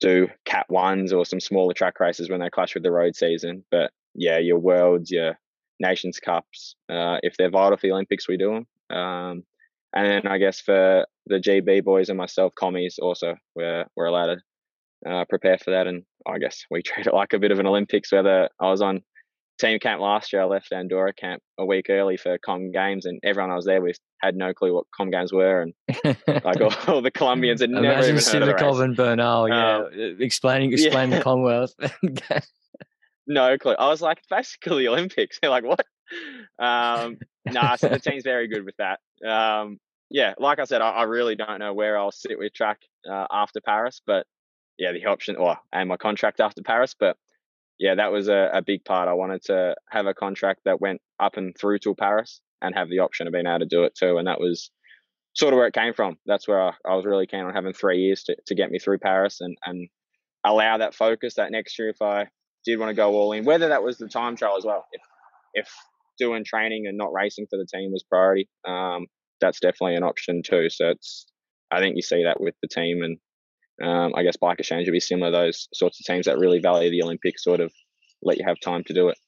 do 0.00 0.28
Cat 0.44 0.66
ones 0.68 1.12
or 1.12 1.24
some 1.24 1.40
smaller 1.40 1.74
track 1.74 2.00
races 2.00 2.28
when 2.28 2.40
they 2.40 2.50
clash 2.50 2.74
with 2.74 2.82
the 2.82 2.90
road 2.90 3.16
season. 3.16 3.64
But 3.70 3.90
yeah, 4.14 4.38
your 4.38 4.58
worlds, 4.58 5.10
your 5.10 5.38
Nations 5.80 6.20
Cups, 6.20 6.76
uh, 6.90 7.18
if 7.22 7.36
they're 7.36 7.50
vital 7.50 7.76
for 7.76 7.86
the 7.86 7.92
Olympics, 7.92 8.28
we 8.28 8.36
do 8.36 8.64
them. 8.90 8.96
Um, 8.96 9.44
and 9.94 10.06
then 10.06 10.26
I 10.26 10.38
guess 10.38 10.60
for 10.60 11.06
the 11.26 11.36
GB 11.36 11.84
boys 11.84 12.08
and 12.08 12.18
myself, 12.18 12.54
commies 12.54 12.98
also, 13.00 13.36
we're, 13.54 13.84
we're 13.96 14.06
allowed 14.06 14.36
to 14.36 15.10
uh, 15.10 15.24
prepare 15.26 15.58
for 15.58 15.70
that. 15.70 15.86
And 15.86 16.02
I 16.26 16.38
guess 16.38 16.64
we 16.70 16.82
treat 16.84 17.06
it 17.06 17.14
like 17.14 17.32
a 17.32 17.38
bit 17.38 17.52
of 17.52 17.58
an 17.58 17.66
Olympics, 17.66 18.12
whether 18.12 18.48
I 18.60 18.70
was 18.70 18.82
on 18.82 19.02
team 19.58 19.78
camp 19.78 20.00
last 20.00 20.32
year, 20.32 20.42
I 20.42 20.46
left 20.46 20.72
Andorra 20.72 21.12
camp 21.12 21.42
a 21.58 21.64
week 21.64 21.86
early 21.88 22.16
for 22.16 22.38
Com 22.38 22.70
Games, 22.72 23.06
and 23.06 23.20
everyone 23.22 23.50
I 23.50 23.56
was 23.56 23.64
there 23.64 23.80
with 23.80 23.98
had 24.22 24.36
no 24.36 24.52
clue 24.52 24.74
what 24.74 24.86
Com 24.96 25.10
Games 25.10 25.32
were, 25.32 25.62
and 25.62 25.74
like 26.44 26.60
all, 26.60 26.74
all 26.86 27.02
the 27.02 27.10
Colombians 27.10 27.60
had 27.60 27.70
never 27.70 27.84
Imagine 27.84 28.16
even 28.16 28.48
heard 28.48 28.62
of 28.62 28.80
and 28.80 28.96
Bernal, 28.96 29.48
yeah, 29.48 29.76
um, 29.76 30.16
explaining 30.20 30.72
explain 30.72 31.10
yeah. 31.10 31.18
the 31.18 31.24
Commonwealth. 31.24 31.74
no 33.26 33.56
clue. 33.58 33.74
I 33.78 33.88
was 33.88 34.02
like, 34.02 34.22
basically 34.28 34.88
Olympics. 34.88 35.38
They're 35.40 35.50
like, 35.50 35.64
what? 35.64 35.86
Um, 36.58 37.18
nah, 37.46 37.76
so 37.76 37.88
the 37.88 37.98
team's 37.98 38.24
very 38.24 38.48
good 38.48 38.64
with 38.64 38.76
that. 38.78 39.00
Um, 39.26 39.78
yeah, 40.10 40.34
like 40.38 40.58
I 40.58 40.64
said, 40.64 40.82
I, 40.82 40.90
I, 40.90 41.02
really 41.04 41.34
don't 41.34 41.58
know 41.58 41.72
where 41.72 41.98
I'll 41.98 42.12
sit 42.12 42.38
with 42.38 42.52
track 42.52 42.78
uh, 43.10 43.26
after 43.32 43.60
Paris, 43.60 44.00
but 44.06 44.26
yeah, 44.78 44.92
the 44.92 45.06
option, 45.06 45.36
or 45.36 45.56
and 45.72 45.88
my 45.88 45.96
contract 45.96 46.40
after 46.40 46.62
Paris, 46.62 46.94
but 46.98 47.16
yeah, 47.78 47.94
that 47.96 48.12
was 48.12 48.28
a, 48.28 48.50
a 48.52 48.62
big 48.62 48.84
part. 48.84 49.08
I 49.08 49.14
wanted 49.14 49.42
to 49.44 49.74
have 49.90 50.06
a 50.06 50.14
contract 50.14 50.60
that 50.64 50.80
went 50.80 51.00
up 51.20 51.36
and 51.36 51.56
through 51.58 51.78
to 51.80 51.94
Paris 51.94 52.40
and 52.62 52.74
have 52.74 52.88
the 52.88 53.00
option 53.00 53.26
of 53.26 53.32
being 53.32 53.46
able 53.46 53.60
to 53.60 53.66
do 53.66 53.84
it 53.84 53.94
too, 53.94 54.18
and 54.18 54.26
that 54.26 54.40
was 54.40 54.70
sort 55.34 55.52
of 55.52 55.58
where 55.58 55.66
it 55.66 55.74
came 55.74 55.92
from. 55.92 56.16
That's 56.26 56.46
where 56.46 56.60
I, 56.60 56.72
I 56.86 56.94
was 56.94 57.04
really 57.04 57.26
keen 57.26 57.40
on 57.40 57.54
having 57.54 57.72
three 57.72 57.98
years 57.98 58.22
to, 58.24 58.36
to 58.46 58.54
get 58.54 58.70
me 58.70 58.78
through 58.78 58.98
Paris 58.98 59.40
and 59.40 59.56
and 59.64 59.88
allow 60.44 60.78
that 60.78 60.94
focus 60.94 61.34
that 61.34 61.50
next 61.50 61.78
year 61.78 61.88
if 61.88 62.02
I 62.02 62.28
did 62.64 62.78
want 62.78 62.90
to 62.90 62.94
go 62.94 63.12
all 63.14 63.32
in, 63.32 63.44
whether 63.44 63.68
that 63.68 63.82
was 63.82 63.98
the 63.98 64.08
time 64.08 64.36
trial 64.36 64.56
as 64.56 64.64
well. 64.64 64.86
If 64.92 65.02
if 65.54 65.74
doing 66.18 66.44
training 66.44 66.86
and 66.86 66.96
not 66.96 67.12
racing 67.12 67.46
for 67.50 67.56
the 67.56 67.66
team 67.66 67.90
was 67.92 68.04
priority, 68.04 68.48
um, 68.66 69.06
that's 69.40 69.60
definitely 69.60 69.96
an 69.96 70.04
option 70.04 70.42
too. 70.44 70.70
So 70.70 70.90
it's 70.90 71.26
I 71.70 71.80
think 71.80 71.96
you 71.96 72.02
see 72.02 72.24
that 72.24 72.40
with 72.40 72.54
the 72.62 72.68
team, 72.68 73.02
and 73.02 73.18
um, 73.82 74.12
I 74.14 74.22
guess 74.22 74.36
bike 74.36 74.58
exchange 74.58 74.86
would 74.86 74.92
be 74.92 75.00
similar. 75.00 75.30
Those 75.30 75.68
sorts 75.72 76.00
of 76.00 76.06
teams 76.06 76.26
that 76.26 76.38
really 76.38 76.60
value 76.60 76.90
the 76.90 77.02
Olympics 77.02 77.44
sort 77.44 77.60
of 77.60 77.72
let 78.22 78.38
you 78.38 78.44
have 78.46 78.60
time 78.60 78.84
to 78.84 78.94
do 78.94 79.08
it. 79.08 79.18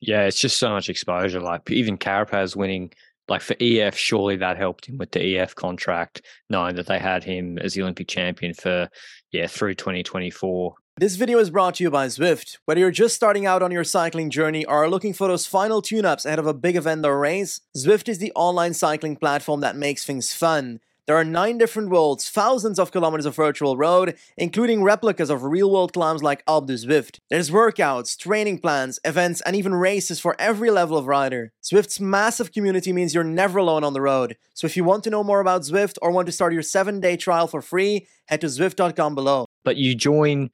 Yeah, 0.00 0.24
it's 0.24 0.40
just 0.40 0.58
so 0.58 0.70
much 0.70 0.88
exposure. 0.88 1.40
Like 1.40 1.70
even 1.70 1.98
Carapaz 1.98 2.54
winning 2.54 2.92
like 3.28 3.42
for 3.42 3.56
EF, 3.60 3.96
surely 3.96 4.36
that 4.36 4.56
helped 4.56 4.86
him 4.86 4.96
with 4.96 5.10
the 5.12 5.38
EF 5.38 5.54
contract, 5.54 6.22
knowing 6.48 6.76
that 6.76 6.86
they 6.86 6.98
had 6.98 7.24
him 7.24 7.58
as 7.58 7.74
the 7.74 7.82
Olympic 7.82 8.08
champion 8.08 8.54
for 8.54 8.88
yeah 9.32 9.46
through 9.46 9.74
2024. 9.74 10.74
This 10.98 11.14
video 11.14 11.38
is 11.38 11.50
brought 11.50 11.76
to 11.76 11.84
you 11.84 11.90
by 11.90 12.08
Zwift. 12.08 12.58
Whether 12.64 12.80
you're 12.80 12.90
just 12.90 13.14
starting 13.14 13.46
out 13.46 13.62
on 13.62 13.70
your 13.70 13.84
cycling 13.84 14.30
journey 14.30 14.64
or 14.64 14.82
are 14.82 14.90
looking 14.90 15.12
for 15.12 15.28
those 15.28 15.46
final 15.46 15.80
tune-ups 15.80 16.24
ahead 16.24 16.40
of 16.40 16.46
a 16.46 16.54
big 16.54 16.74
event 16.74 17.06
or 17.06 17.20
race, 17.20 17.60
Zwift 17.76 18.08
is 18.08 18.18
the 18.18 18.32
online 18.34 18.74
cycling 18.74 19.14
platform 19.14 19.60
that 19.60 19.76
makes 19.76 20.04
things 20.04 20.32
fun. 20.32 20.80
There 21.08 21.16
are 21.16 21.24
nine 21.24 21.56
different 21.56 21.88
worlds, 21.88 22.28
thousands 22.28 22.78
of 22.78 22.92
kilometers 22.92 23.24
of 23.24 23.34
virtual 23.34 23.78
road, 23.78 24.14
including 24.36 24.82
replicas 24.82 25.30
of 25.30 25.42
real 25.42 25.70
world 25.70 25.94
climbs 25.94 26.22
like 26.22 26.44
Alpe 26.44 26.66
du 26.66 26.74
Zwift. 26.74 27.18
There's 27.30 27.48
workouts, 27.48 28.14
training 28.18 28.58
plans, 28.58 29.00
events, 29.06 29.40
and 29.40 29.56
even 29.56 29.74
races 29.74 30.20
for 30.20 30.36
every 30.38 30.70
level 30.70 30.98
of 30.98 31.06
rider. 31.06 31.54
Zwift's 31.64 31.98
massive 31.98 32.52
community 32.52 32.92
means 32.92 33.14
you're 33.14 33.24
never 33.24 33.58
alone 33.58 33.84
on 33.84 33.94
the 33.94 34.02
road. 34.02 34.36
So 34.52 34.66
if 34.66 34.76
you 34.76 34.84
want 34.84 35.02
to 35.04 35.10
know 35.10 35.24
more 35.24 35.40
about 35.40 35.62
Zwift 35.62 35.96
or 36.02 36.10
want 36.10 36.26
to 36.26 36.32
start 36.32 36.52
your 36.52 36.60
seven 36.60 37.00
day 37.00 37.16
trial 37.16 37.46
for 37.46 37.62
free, 37.62 38.06
head 38.26 38.42
to 38.42 38.48
Zwift.com 38.48 39.14
below. 39.14 39.46
But 39.64 39.78
you 39.78 39.94
join 39.94 40.50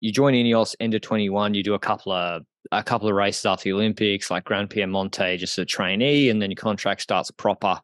you 0.00 0.12
join 0.12 0.34
Ineos 0.34 0.76
of 0.78 1.00
21, 1.00 1.54
you 1.54 1.64
do 1.64 1.74
a 1.74 1.80
couple 1.80 2.12
of 2.12 2.44
a 2.70 2.84
couple 2.84 3.08
of 3.08 3.16
races 3.16 3.44
after 3.44 3.64
the 3.64 3.72
Olympics, 3.72 4.30
like 4.30 4.44
Gran 4.44 4.68
Piemonte, 4.68 5.36
just 5.36 5.58
a 5.58 5.64
trainee, 5.64 6.28
and 6.28 6.40
then 6.40 6.52
your 6.52 6.56
contract 6.56 7.02
starts 7.02 7.32
proper 7.32 7.80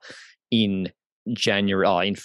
in 0.52 0.92
January, 1.34 1.86
oh, 1.86 1.98
in 1.98 2.16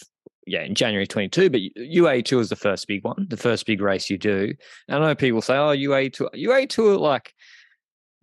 yeah, 0.47 0.63
in 0.63 0.75
January 0.75 1.07
22, 1.07 1.49
but 1.49 1.61
UAE 1.77 2.25
Tour 2.25 2.41
is 2.41 2.49
the 2.49 2.55
first 2.55 2.87
big 2.87 3.03
one, 3.03 3.27
the 3.29 3.37
first 3.37 3.65
big 3.65 3.81
race 3.81 4.09
you 4.09 4.17
do. 4.17 4.53
And 4.87 5.03
I 5.03 5.07
know 5.07 5.15
people 5.15 5.41
say, 5.41 5.55
oh, 5.55 5.75
UAE 5.75 6.13
Tour, 6.13 6.29
UAE2, 6.35 6.99
like, 6.99 7.33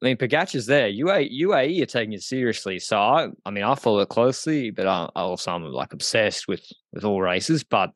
I 0.02 0.06
mean, 0.06 0.16
Pogacar's 0.16 0.66
there. 0.66 0.88
UAE, 0.88 1.30
UAE 1.42 1.82
are 1.82 1.86
taking 1.86 2.12
it 2.12 2.22
seriously. 2.22 2.78
So, 2.78 2.98
I, 2.98 3.28
I 3.44 3.50
mean, 3.50 3.64
I 3.64 3.74
follow 3.74 4.00
it 4.00 4.08
closely, 4.08 4.70
but 4.70 4.86
I, 4.86 5.08
I 5.16 5.22
also 5.22 5.52
I'm 5.52 5.64
like 5.64 5.92
obsessed 5.92 6.46
with 6.46 6.64
with 6.92 7.04
all 7.04 7.20
races. 7.20 7.64
But 7.64 7.90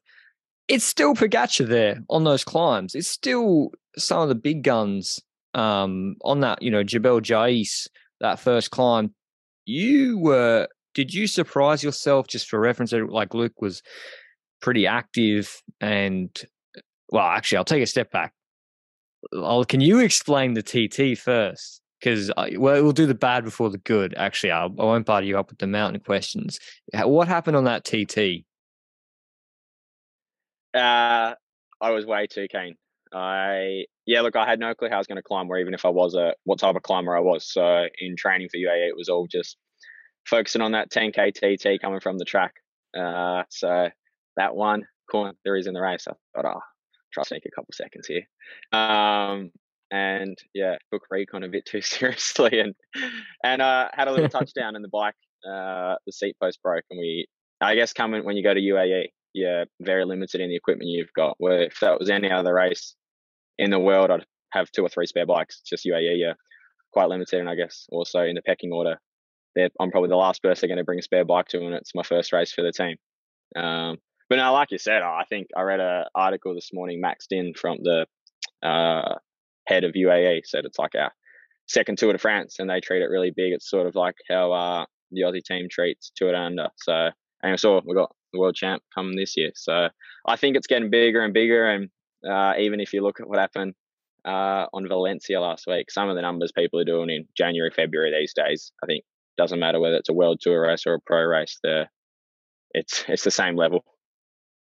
it's 0.68 0.84
still 0.84 1.14
Pogacar 1.14 1.68
there 1.68 2.00
on 2.10 2.24
those 2.24 2.44
climbs. 2.44 2.94
It's 2.94 3.08
still 3.08 3.70
some 3.96 4.20
of 4.20 4.28
the 4.28 4.34
big 4.34 4.62
guns 4.64 5.20
um, 5.54 6.16
on 6.22 6.40
that, 6.40 6.62
you 6.62 6.70
know, 6.70 6.82
Jebel 6.82 7.20
Jais, 7.20 7.86
that 8.20 8.40
first 8.40 8.70
climb. 8.70 9.14
You 9.64 10.18
were 10.18 10.66
did 10.94 11.12
you 11.12 11.26
surprise 11.26 11.82
yourself 11.82 12.26
just 12.26 12.48
for 12.48 12.60
reference? 12.60 12.92
Like 12.92 13.34
Luke 13.34 13.60
was 13.60 13.82
pretty 14.60 14.86
active 14.86 15.62
and 15.80 16.30
well, 17.12 17.26
actually, 17.26 17.58
I'll 17.58 17.64
take 17.64 17.82
a 17.82 17.86
step 17.86 18.10
back. 18.10 18.32
I'll, 19.34 19.64
can 19.64 19.80
you 19.80 20.00
explain 20.00 20.54
the 20.54 20.62
TT 20.62 21.18
first? 21.18 21.80
Because 22.00 22.32
well, 22.36 22.82
we'll 22.82 22.92
do 22.92 23.06
the 23.06 23.14
bad 23.14 23.44
before 23.44 23.70
the 23.70 23.78
good. 23.78 24.14
Actually, 24.16 24.50
I'll, 24.50 24.74
I 24.80 24.84
won't 24.84 25.06
bother 25.06 25.26
you 25.26 25.38
up 25.38 25.50
with 25.50 25.58
the 25.58 25.68
mountain 25.68 26.00
questions. 26.00 26.58
What 26.92 27.28
happened 27.28 27.56
on 27.56 27.64
that 27.64 27.84
TT? 27.84 28.44
Uh, 30.74 31.34
I 31.80 31.90
was 31.90 32.06
way 32.06 32.26
too 32.26 32.48
keen. 32.48 32.76
I 33.12 33.84
yeah, 34.06 34.22
look, 34.22 34.34
I 34.34 34.48
had 34.48 34.58
no 34.58 34.74
clue 34.74 34.88
how 34.88 34.96
I 34.96 34.98
was 34.98 35.06
going 35.06 35.16
to 35.16 35.22
climb, 35.22 35.48
or 35.48 35.58
even 35.58 35.74
if 35.74 35.84
I 35.84 35.90
was 35.90 36.14
a 36.14 36.34
what 36.44 36.58
type 36.58 36.74
of 36.74 36.82
climber 36.82 37.16
I 37.16 37.20
was. 37.20 37.46
So 37.46 37.86
in 38.00 38.16
training 38.16 38.48
for 38.48 38.56
UAE, 38.56 38.88
it 38.88 38.96
was 38.96 39.08
all 39.08 39.26
just 39.26 39.56
focusing 40.26 40.62
on 40.62 40.72
that 40.72 40.90
10k 40.90 41.34
TT 41.34 41.80
coming 41.80 42.00
from 42.00 42.18
the 42.18 42.24
track. 42.24 42.54
Uh, 42.96 43.42
so 43.50 43.88
that 44.36 44.54
one 44.54 44.86
corner 45.10 45.32
there 45.44 45.56
is 45.56 45.66
in 45.66 45.74
the 45.74 45.80
race, 45.80 46.06
I 46.08 46.12
thought, 46.34 46.56
oh, 46.56 46.60
try 47.12 47.22
to 47.22 47.28
sneak 47.28 47.44
a 47.46 47.50
couple 47.50 47.72
seconds 47.72 48.06
here. 48.06 48.22
Um, 48.72 49.50
and 49.90 50.38
yeah, 50.54 50.76
took 50.90 51.02
recon 51.10 51.42
a 51.44 51.48
bit 51.48 51.66
too 51.66 51.82
seriously 51.82 52.60
and 52.60 52.74
and 53.44 53.62
uh, 53.62 53.88
had 53.92 54.08
a 54.08 54.12
little 54.12 54.28
touchdown 54.40 54.76
in 54.76 54.82
the 54.82 54.88
bike. 54.88 55.14
Uh, 55.46 55.96
the 56.06 56.12
seat 56.12 56.36
post 56.40 56.62
broke, 56.62 56.84
and 56.90 57.00
we, 57.00 57.26
I 57.60 57.74
guess, 57.74 57.92
coming 57.92 58.24
when 58.24 58.36
you 58.36 58.44
go 58.44 58.54
to 58.54 58.60
UAE, 58.60 59.06
you're 59.32 59.66
very 59.80 60.04
limited 60.04 60.40
in 60.40 60.48
the 60.48 60.56
equipment 60.56 60.88
you've 60.88 61.12
got. 61.14 61.34
Where 61.38 61.62
if 61.62 61.80
that 61.80 61.98
was 61.98 62.10
any 62.10 62.30
other 62.30 62.54
race 62.54 62.94
in 63.58 63.70
the 63.70 63.80
world, 63.80 64.10
I'd 64.10 64.24
have 64.52 64.70
two 64.70 64.84
or 64.84 64.88
three 64.88 65.06
spare 65.06 65.26
bikes. 65.26 65.58
It's 65.60 65.70
just 65.70 65.84
UAE, 65.84 66.18
yeah, 66.18 66.34
quite 66.92 67.08
limited, 67.08 67.40
and 67.40 67.48
I 67.48 67.56
guess 67.56 67.86
also 67.90 68.20
in 68.20 68.36
the 68.36 68.42
pecking 68.42 68.72
order, 68.72 68.98
I'm 69.56 69.90
probably 69.90 70.08
the 70.08 70.16
last 70.16 70.42
person 70.42 70.68
they're 70.68 70.74
going 70.74 70.82
to 70.82 70.86
bring 70.86 70.98
a 70.98 71.02
spare 71.02 71.24
bike 71.24 71.48
to, 71.48 71.58
and 71.58 71.74
it's 71.74 71.94
my 71.94 72.02
first 72.02 72.32
race 72.32 72.52
for 72.52 72.62
the 72.62 72.72
team. 72.72 72.96
Um, 73.56 73.98
but 74.28 74.36
now, 74.36 74.52
like 74.54 74.70
you 74.70 74.78
said, 74.78 75.02
I 75.02 75.24
think 75.28 75.48
I 75.56 75.62
read 75.62 75.80
an 75.80 76.04
article 76.14 76.54
this 76.54 76.70
morning. 76.72 77.00
Max 77.00 77.26
Din 77.28 77.52
from 77.54 77.78
the 77.82 78.06
uh, 78.66 79.16
head 79.66 79.84
of 79.84 79.92
UAE 79.92 80.42
said 80.46 80.64
it's 80.64 80.78
like 80.78 80.94
our 80.94 81.12
second 81.66 81.98
Tour 81.98 82.12
de 82.12 82.18
France, 82.18 82.56
and 82.58 82.70
they 82.70 82.80
treat 82.80 83.02
it 83.02 83.10
really 83.10 83.30
big. 83.30 83.52
It's 83.52 83.68
sort 83.68 83.86
of 83.86 83.94
like 83.94 84.16
how 84.30 84.52
uh, 84.52 84.84
the 85.10 85.22
Aussie 85.22 85.44
team 85.44 85.68
treats 85.70 86.12
Tour 86.16 86.32
Down 86.32 86.46
Under. 86.46 86.68
So, 86.76 87.10
and 87.42 87.52
I 87.52 87.56
saw 87.56 87.80
we 87.84 87.94
got 87.94 88.14
the 88.32 88.38
world 88.38 88.54
champ 88.54 88.82
coming 88.94 89.16
this 89.16 89.36
year. 89.36 89.50
So, 89.54 89.88
I 90.26 90.36
think 90.36 90.56
it's 90.56 90.66
getting 90.66 90.90
bigger 90.90 91.22
and 91.22 91.34
bigger. 91.34 91.68
And 91.68 91.90
uh, 92.28 92.54
even 92.58 92.80
if 92.80 92.92
you 92.92 93.02
look 93.02 93.20
at 93.20 93.28
what 93.28 93.38
happened 93.38 93.74
uh, 94.24 94.66
on 94.72 94.88
Valencia 94.88 95.40
last 95.40 95.66
week, 95.66 95.90
some 95.90 96.08
of 96.08 96.16
the 96.16 96.22
numbers 96.22 96.52
people 96.52 96.80
are 96.80 96.84
doing 96.84 97.10
in 97.10 97.26
January, 97.36 97.70
February 97.70 98.12
these 98.18 98.32
days, 98.32 98.72
I 98.82 98.86
think 98.86 99.04
doesn't 99.36 99.58
matter 99.58 99.80
whether 99.80 99.96
it's 99.96 100.08
a 100.08 100.14
world 100.14 100.40
tour 100.40 100.62
race 100.62 100.86
or 100.86 100.94
a 100.94 101.00
pro 101.00 101.22
race. 101.22 101.58
The 101.62 101.88
it's 102.72 103.04
it's 103.08 103.24
the 103.24 103.30
same 103.30 103.56
level. 103.56 103.84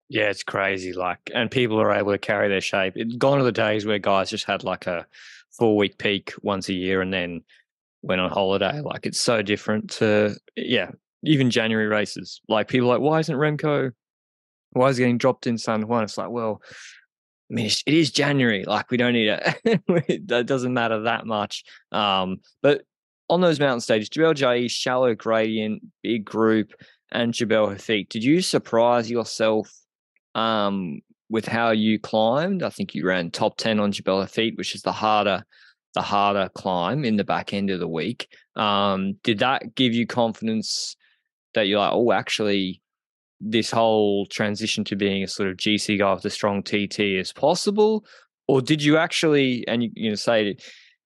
Yeah, 0.09 0.29
it's 0.29 0.43
crazy. 0.43 0.93
Like, 0.93 1.19
and 1.35 1.51
people 1.51 1.81
are 1.81 1.91
able 1.91 2.13
to 2.13 2.19
carry 2.19 2.49
their 2.49 2.61
shape. 2.61 2.95
It's 2.97 3.17
gone 3.17 3.39
are 3.39 3.45
the 3.45 3.53
days 3.53 3.87
where 3.87 3.99
guys 3.99 4.29
just 4.29 4.45
had 4.45 4.63
like 4.63 4.87
a 4.87 5.07
four 5.57 5.77
week 5.77 5.97
peak 5.97 6.35
once 6.43 6.69
a 6.69 6.75
year 6.75 7.01
and 7.01 7.13
then 7.13 7.43
went 8.03 8.21
on 8.21 8.31
holiday. 8.31 8.81
Like, 8.81 9.07
it's 9.07 9.21
so 9.21 9.41
different 9.41 9.91
to 9.93 10.37
yeah, 10.55 10.91
even 11.25 11.51
January 11.51 11.87
races. 11.87 12.43
Like, 12.47 12.69
people 12.69 12.89
like, 12.89 13.01
why 13.01 13.21
isn't 13.21 13.35
Remco? 13.35 13.93
Why 14.73 14.89
is 14.89 14.99
he 14.99 15.03
getting 15.03 15.19
dropped 15.19 15.47
in 15.47 15.57
San 15.57 15.87
Juan? 15.87 16.05
It's 16.05 16.19
like, 16.19 16.31
well, 16.31 16.61
I 17.51 17.55
mean, 17.55 17.67
it 17.67 17.95
is 17.95 18.11
January. 18.11 18.65
Like, 18.65 18.91
we 18.91 18.99
don't 18.99 19.15
need 19.15 19.29
it. 19.29 19.59
it 20.29 20.47
doesn't 20.47 20.75
matter 20.75 21.03
that 21.03 21.27
much. 21.27 21.65
Um, 21.91 22.41
but 22.63 22.83
on 23.29 23.41
those 23.41 23.61
mountain 23.61 23.81
stages, 23.81 24.09
Jebel 24.09 24.35
Jais, 24.35 24.71
shallow 24.71 25.15
gradient, 25.15 25.83
big 26.03 26.25
group, 26.25 26.73
and 27.13 27.33
Jebel 27.33 27.69
Hafeet. 27.69 28.09
Did 28.09 28.25
you 28.25 28.41
surprise 28.41 29.11
yourself 29.11 29.71
um, 30.35 31.01
with 31.31 31.47
how 31.47 31.71
you 31.71 31.99
climbed? 31.99 32.63
I 32.63 32.71
think 32.71 32.95
you 32.95 33.07
ran 33.07 33.31
top 33.31 33.57
ten 33.57 33.81
on 33.81 33.93
Jebel 33.93 34.23
Hafeet, 34.23 34.57
which 34.57 34.75
is 34.75 34.83
the 34.83 34.93
harder, 34.93 35.45
the 35.95 36.03
harder 36.03 36.49
climb 36.55 37.05
in 37.05 37.17
the 37.17 37.25
back 37.25 37.53
end 37.53 37.71
of 37.71 37.81
the 37.81 37.89
week. 37.89 38.29
Um, 38.57 39.15
did 39.23 39.39
that 39.39 39.75
give 39.75 39.95
you 39.95 40.07
confidence 40.07 40.97
that 41.55 41.69
you're 41.69 41.79
like, 41.79 41.93
oh, 41.93 42.13
actually, 42.13 42.83
this 43.41 43.71
whole 43.71 44.27
transition 44.27 44.85
to 44.85 44.97
being 44.97 45.23
a 45.23 45.29
sort 45.29 45.49
of 45.49 45.57
GC 45.57 45.99
guy 45.99 46.15
with 46.15 46.25
a 46.25 46.31
strong 46.31 46.63
TT 46.63 47.01
is 47.01 47.33
possible? 47.33 48.05
Or 48.49 48.61
did 48.61 48.83
you 48.83 48.97
actually, 48.97 49.67
and 49.69 49.83
you, 49.83 49.91
you 49.95 50.09
know, 50.11 50.15
say 50.15 50.57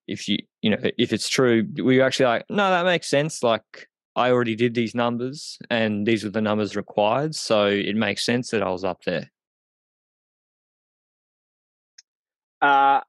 if 0.06 0.28
you 0.28 0.38
you 0.66 0.70
know 0.70 0.90
if 0.98 1.12
it's 1.12 1.28
true 1.28 1.64
were 1.76 1.92
you 1.92 2.02
actually 2.02 2.26
like 2.26 2.44
no 2.50 2.68
that 2.70 2.84
makes 2.84 3.06
sense 3.06 3.40
like 3.40 3.88
i 4.16 4.32
already 4.32 4.56
did 4.56 4.74
these 4.74 4.96
numbers 4.96 5.58
and 5.70 6.04
these 6.04 6.24
were 6.24 6.30
the 6.30 6.40
numbers 6.40 6.74
required 6.74 7.36
so 7.36 7.66
it 7.66 7.94
makes 7.94 8.26
sense 8.26 8.50
that 8.50 8.64
i 8.64 8.68
was 8.68 8.82
up 8.82 9.00
there 9.04 9.30
uh 12.62 13.00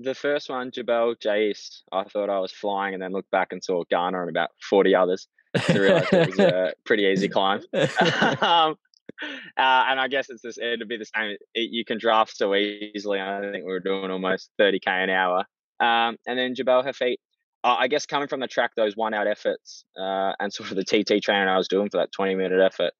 the 0.00 0.12
first 0.12 0.50
one 0.50 0.72
jebel 0.72 1.14
jais 1.14 1.82
i 1.92 2.02
thought 2.02 2.28
i 2.28 2.40
was 2.40 2.50
flying 2.50 2.94
and 2.94 3.02
then 3.02 3.12
looked 3.12 3.30
back 3.30 3.52
and 3.52 3.62
saw 3.62 3.84
Ganna 3.92 4.20
and 4.20 4.30
about 4.30 4.50
40 4.68 4.92
others 4.96 5.28
to 5.66 5.80
realize 5.80 6.08
it 6.10 6.30
was 6.30 6.38
a 6.40 6.72
pretty 6.84 7.04
easy 7.04 7.28
climb 7.28 7.62
um, 8.42 8.74
uh, 9.22 9.84
and 9.88 9.98
I 9.98 10.06
guess 10.08 10.30
it's 10.30 10.42
this, 10.42 10.58
it'd 10.58 10.86
be 10.86 10.96
the 10.96 11.06
same. 11.06 11.36
It, 11.54 11.72
you 11.72 11.84
can 11.84 11.98
draft 11.98 12.36
so 12.36 12.54
easily. 12.54 13.20
I 13.20 13.40
think 13.40 13.64
we 13.64 13.72
were 13.72 13.80
doing 13.80 14.12
almost 14.12 14.50
30k 14.60 14.86
an 14.86 15.10
hour. 15.10 15.44
Um, 15.80 16.16
and 16.26 16.38
then 16.38 16.54
Jebel 16.54 16.82
Hafeet, 16.82 17.16
uh, 17.64 17.76
I 17.78 17.88
guess 17.88 18.06
coming 18.06 18.28
from 18.28 18.40
the 18.40 18.46
track, 18.46 18.72
those 18.76 18.96
one 18.96 19.14
out 19.14 19.26
efforts 19.26 19.84
uh, 19.98 20.32
and 20.40 20.52
sort 20.52 20.70
of 20.70 20.76
the 20.76 20.84
TT 20.84 21.22
training 21.22 21.48
I 21.48 21.56
was 21.56 21.68
doing 21.68 21.88
for 21.90 21.98
that 21.98 22.12
20 22.12 22.34
minute 22.34 22.60
effort, 22.60 22.92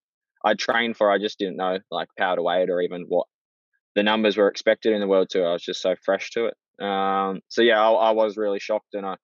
I 0.44 0.54
trained 0.54 0.96
for, 0.96 1.10
I 1.10 1.18
just 1.18 1.38
didn't 1.38 1.56
know 1.56 1.78
like 1.90 2.08
power 2.18 2.36
to 2.36 2.42
weight 2.42 2.70
or 2.70 2.80
even 2.80 3.06
what 3.08 3.26
the 3.94 4.02
numbers 4.02 4.36
were 4.36 4.48
expected 4.48 4.92
in 4.92 5.00
the 5.00 5.08
world 5.08 5.28
tour. 5.30 5.48
I 5.48 5.52
was 5.52 5.62
just 5.62 5.82
so 5.82 5.94
fresh 6.04 6.30
to 6.32 6.46
it. 6.46 6.84
Um, 6.84 7.40
so 7.48 7.62
yeah, 7.62 7.80
I, 7.80 7.90
I, 7.90 8.10
was 8.12 8.36
really 8.36 8.60
shocked 8.60 8.94
and 8.94 9.04
I, 9.04 9.16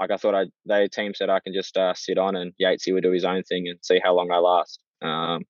like 0.00 0.10
I 0.10 0.16
thought 0.16 0.34
I, 0.34 0.46
the 0.66 0.88
team 0.92 1.14
said 1.14 1.30
I 1.30 1.38
can 1.38 1.54
just 1.54 1.76
uh, 1.76 1.94
sit 1.94 2.18
on 2.18 2.34
and 2.34 2.52
Yatesy 2.60 2.92
would 2.92 3.04
do 3.04 3.12
his 3.12 3.24
own 3.24 3.44
thing 3.44 3.68
and 3.68 3.78
see 3.82 4.00
how 4.02 4.14
long 4.14 4.32
I 4.32 4.38
last. 4.38 4.80
Um, 5.00 5.44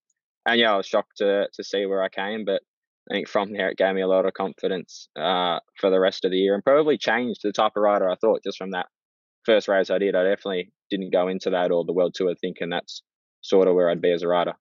and 0.44 0.60
yeah, 0.60 0.74
I 0.74 0.76
was 0.76 0.86
shocked 0.86 1.18
to 1.18 1.48
to 1.52 1.64
see 1.64 1.86
where 1.86 2.02
I 2.02 2.08
came, 2.08 2.44
but 2.44 2.62
I 3.10 3.14
think 3.14 3.28
from 3.28 3.52
there 3.52 3.70
it 3.70 3.78
gave 3.78 3.94
me 3.94 4.02
a 4.02 4.06
lot 4.06 4.26
of 4.26 4.34
confidence 4.34 5.08
uh, 5.16 5.60
for 5.80 5.90
the 5.90 6.00
rest 6.00 6.24
of 6.24 6.30
the 6.30 6.38
year 6.38 6.54
and 6.54 6.64
probably 6.64 6.98
changed 6.98 7.40
the 7.42 7.52
type 7.52 7.72
of 7.76 7.82
rider 7.82 8.08
I 8.08 8.16
thought 8.16 8.44
just 8.44 8.58
from 8.58 8.72
that 8.72 8.86
first 9.44 9.68
race 9.68 9.88
I 9.90 9.98
did. 9.98 10.14
I 10.14 10.24
definitely 10.24 10.70
didn't 10.90 11.12
go 11.12 11.28
into 11.28 11.50
that 11.50 11.70
or 11.70 11.84
the 11.84 11.92
World 11.92 12.14
Tour 12.14 12.34
thinking 12.34 12.68
that's 12.68 13.02
sort 13.40 13.68
of 13.68 13.74
where 13.74 13.88
I'd 13.88 14.02
be 14.02 14.12
as 14.12 14.22
a 14.22 14.28
rider. 14.28 14.54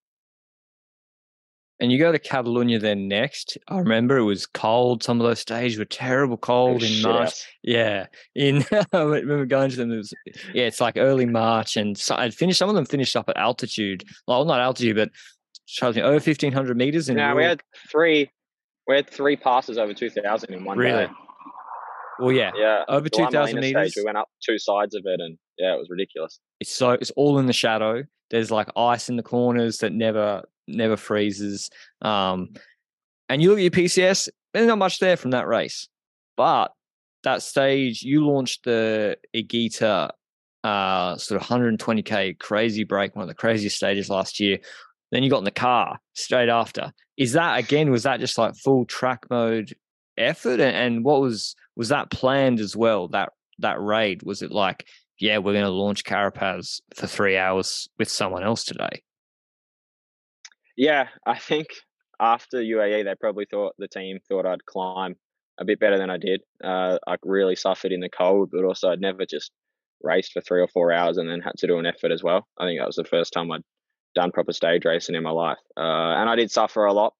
and 1.80 1.92
you 1.92 2.00
go 2.00 2.12
to 2.12 2.20
Catalonia 2.20 2.80
then 2.80 3.08
next. 3.08 3.58
I 3.68 3.80
remember 3.80 4.18
it 4.18 4.24
was 4.24 4.46
cold. 4.46 5.04
Some 5.04 5.20
of 5.20 5.28
those 5.28 5.40
stages 5.40 5.78
were 5.78 5.86
terrible 5.86 6.38
cold 6.38 6.84
in 6.84 7.02
March. 7.02 7.46
Yeah, 7.64 8.08
in 8.34 8.66
I 8.94 9.02
remember 9.02 9.46
going 9.46 9.70
to 9.72 9.76
them. 9.76 9.92
It 9.92 9.98
was 9.98 10.14
yeah, 10.54 10.66
it's 10.66 10.82
like 10.82 10.98
early 10.98 11.26
March, 11.26 11.78
and 11.78 11.98
so 11.98 12.16
I'd 12.16 12.34
finished. 12.34 12.60
Some 12.60 12.70
of 12.70 12.76
them 12.76 12.86
finished 12.86 13.16
up 13.16 13.30
at 13.30 13.38
altitude. 13.38 14.06
Well, 14.28 14.46
not 14.46 14.60
altitude, 14.60 14.96
but 14.96 15.10
me 15.96 16.02
over 16.02 16.20
fifteen 16.20 16.54
hundred 16.54 16.78
meters. 16.78 17.10
And 17.10 17.18
No, 17.18 17.36
we 17.36 17.44
had 17.44 17.62
three. 17.92 18.30
We 18.88 18.96
had 18.96 19.10
three 19.10 19.36
passes 19.36 19.78
over 19.78 19.94
two 19.94 20.10
thousand 20.10 20.54
in 20.54 20.64
one 20.64 20.78
Really? 20.78 21.06
day. 21.08 21.12
well, 22.20 22.32
yeah, 22.32 22.52
Yeah, 22.56 22.84
over 22.88 23.02
the 23.04 23.10
two 23.10 23.24
La 23.24 23.30
thousand 23.30 23.56
Molina 23.58 23.80
meters. 23.80 23.92
Stage, 23.94 24.02
we 24.02 24.06
went 24.06 24.18
up 24.18 24.30
two 24.48 24.58
sides 24.58 24.96
of 24.96 25.04
it, 25.06 25.20
and 25.20 25.38
yeah, 25.58 25.74
it 25.74 25.78
was 25.78 25.88
ridiculous. 25.90 26.40
it's 26.60 26.72
so 26.74 26.92
it's 26.92 27.12
all 27.12 27.38
in 27.40 27.46
the 27.48 27.54
shadow. 27.54 28.04
There's 28.30 28.52
like 28.52 28.70
ice 28.76 29.10
in 29.10 29.16
the 29.18 29.24
corners 29.24 29.78
that 29.80 29.92
never 29.94 30.44
never 30.68 30.98
freezes. 30.98 31.70
Um, 32.02 32.50
and 33.30 33.42
you 33.42 33.50
look 33.50 33.60
at 33.60 33.62
your 33.64 33.72
PCS, 33.72 34.30
there's 34.54 34.68
not 34.68 34.78
much 34.78 35.00
there 35.00 35.18
from 35.18 35.32
that 35.32 35.48
race, 35.48 35.88
but 36.38 36.72
that 37.24 37.42
stage 37.42 38.04
you 38.04 38.26
launched 38.26 38.64
the 38.64 39.18
Igita 39.36 40.10
uh, 40.64 41.18
sort 41.18 41.42
of 41.42 41.48
120k 41.48 42.40
crazy 42.40 42.84
break, 42.84 43.16
one 43.16 43.24
of 43.24 43.30
the 43.30 43.36
craziest 43.36 43.76
stages 43.78 44.10
last 44.10 44.40
year. 44.40 44.60
Then 45.12 45.24
you 45.24 45.30
got 45.30 45.40
in 45.40 45.46
the 45.46 45.52
car 45.52 46.00
straight 46.14 46.50
after. 46.50 46.92
Is 47.18 47.34
that 47.34 47.60
again? 47.60 47.92
Was 47.92 48.04
that 48.04 48.20
just 48.20 48.38
like 48.38 48.56
full 48.56 48.86
track 48.86 49.26
mode 49.30 49.74
effort? 50.18 50.60
And, 50.60 50.76
and 50.76 51.04
what 51.04 51.22
was 51.22 51.56
was 51.76 51.90
that 51.90 52.12
planned 52.12 52.60
as 52.60 52.76
well? 52.76 53.08
That 53.08 53.30
that 53.60 53.82
raid 53.82 54.24
was 54.24 54.42
it 54.42 54.52
like 54.52 54.86
yeah, 55.20 55.38
we're 55.40 55.54
going 55.54 55.66
to 55.66 55.70
launch 55.70 56.04
Carapaz 56.04 56.82
for 56.96 57.08
three 57.08 57.38
hours 57.38 57.90
with 57.98 58.10
someone 58.10 58.44
else 58.44 58.64
today. 58.64 59.02
Yeah, 60.76 61.08
I 61.26 61.40
think 61.40 61.68
after 62.20 62.58
UAE, 62.58 63.04
they 63.04 63.16
probably 63.20 63.46
thought 63.50 63.74
the 63.78 63.88
team 63.88 64.20
thought 64.28 64.46
I'd 64.46 64.66
climb 64.66 65.16
a 65.60 65.66
bit 65.66 65.80
better 65.80 65.98
than 65.98 66.12
I 66.12 66.18
did. 66.18 66.42
Uh, 66.64 67.00
I 67.08 67.16
really 67.24 67.56
suffered 67.56 67.92
in 67.92 68.00
the 68.00 68.10
cold, 68.10 68.50
but 68.52 68.64
also 68.64 68.90
I'd 68.90 69.02
never 69.02 69.26
just 69.26 69.52
raced 70.04 70.34
for 70.34 70.42
three 70.42 70.62
or 70.62 70.68
four 70.68 70.92
hours 70.92 71.18
and 71.18 71.28
then 71.28 71.42
had 71.42 71.58
to 71.58 71.68
do 71.68 71.80
an 71.80 71.88
effort 71.88 72.12
as 72.12 72.22
well. 72.22 72.48
I 72.60 72.66
think 72.66 72.80
that 72.80 72.86
was 72.86 72.96
the 72.96 73.04
first 73.04 73.34
time 73.34 73.52
I'd 73.52 73.64
done 74.18 74.32
proper 74.32 74.54
stage 74.54 74.84
racing 74.86 75.16
in 75.16 75.24
my 75.24 75.32
life, 75.32 75.60
uh, 75.78 76.18
and 76.20 76.30
I 76.30 76.36
did 76.36 76.52
suffer 76.52 76.86
a 76.86 76.94
lot. 76.94 77.14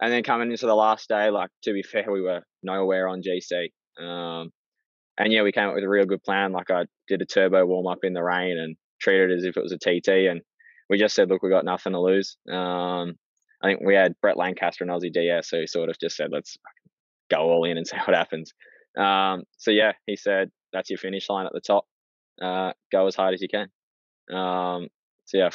And 0.00 0.12
then 0.12 0.22
coming 0.22 0.50
into 0.50 0.66
the 0.66 0.74
last 0.74 1.08
day, 1.08 1.30
like 1.30 1.50
to 1.62 1.72
be 1.72 1.82
fair, 1.82 2.10
we 2.10 2.20
were 2.20 2.42
nowhere 2.62 3.08
on 3.08 3.22
GC. 3.22 3.70
Um, 4.02 4.50
and 5.16 5.32
yeah, 5.32 5.42
we 5.42 5.52
came 5.52 5.68
up 5.68 5.74
with 5.74 5.84
a 5.84 5.88
real 5.88 6.04
good 6.04 6.22
plan. 6.22 6.52
Like 6.52 6.70
I 6.70 6.84
did 7.08 7.22
a 7.22 7.26
turbo 7.26 7.64
warm 7.64 7.86
up 7.86 8.00
in 8.02 8.12
the 8.12 8.22
rain 8.22 8.58
and 8.58 8.76
treated 9.00 9.30
it 9.30 9.38
as 9.38 9.44
if 9.44 9.56
it 9.56 9.62
was 9.62 9.72
a 9.72 9.78
TT. 9.78 10.28
And 10.30 10.42
we 10.90 10.98
just 10.98 11.14
said, 11.14 11.28
look, 11.28 11.42
we 11.42 11.50
got 11.50 11.64
nothing 11.64 11.92
to 11.92 12.00
lose. 12.00 12.36
Um, 12.50 13.14
I 13.62 13.68
think 13.68 13.80
we 13.84 13.94
had 13.94 14.14
Brett 14.20 14.36
Lancaster 14.36 14.84
and 14.84 14.90
Aussie 14.90 15.12
DS 15.12 15.50
who 15.50 15.66
sort 15.66 15.88
of 15.88 15.98
just 15.98 16.16
said, 16.16 16.30
let's 16.32 16.56
go 17.30 17.38
all 17.38 17.64
in 17.64 17.78
and 17.78 17.86
see 17.86 17.96
what 17.96 18.16
happens. 18.16 18.52
Um, 18.98 19.44
so 19.56 19.70
yeah, 19.70 19.92
he 20.06 20.16
said, 20.16 20.50
that's 20.72 20.90
your 20.90 20.98
finish 20.98 21.30
line 21.30 21.46
at 21.46 21.52
the 21.52 21.60
top. 21.60 21.84
Uh, 22.42 22.72
go 22.90 23.06
as 23.06 23.14
hard 23.14 23.34
as 23.34 23.40
you 23.40 23.48
can. 23.48 23.68
Um, 24.36 24.88
so 25.24 25.38
yeah, 25.38 25.50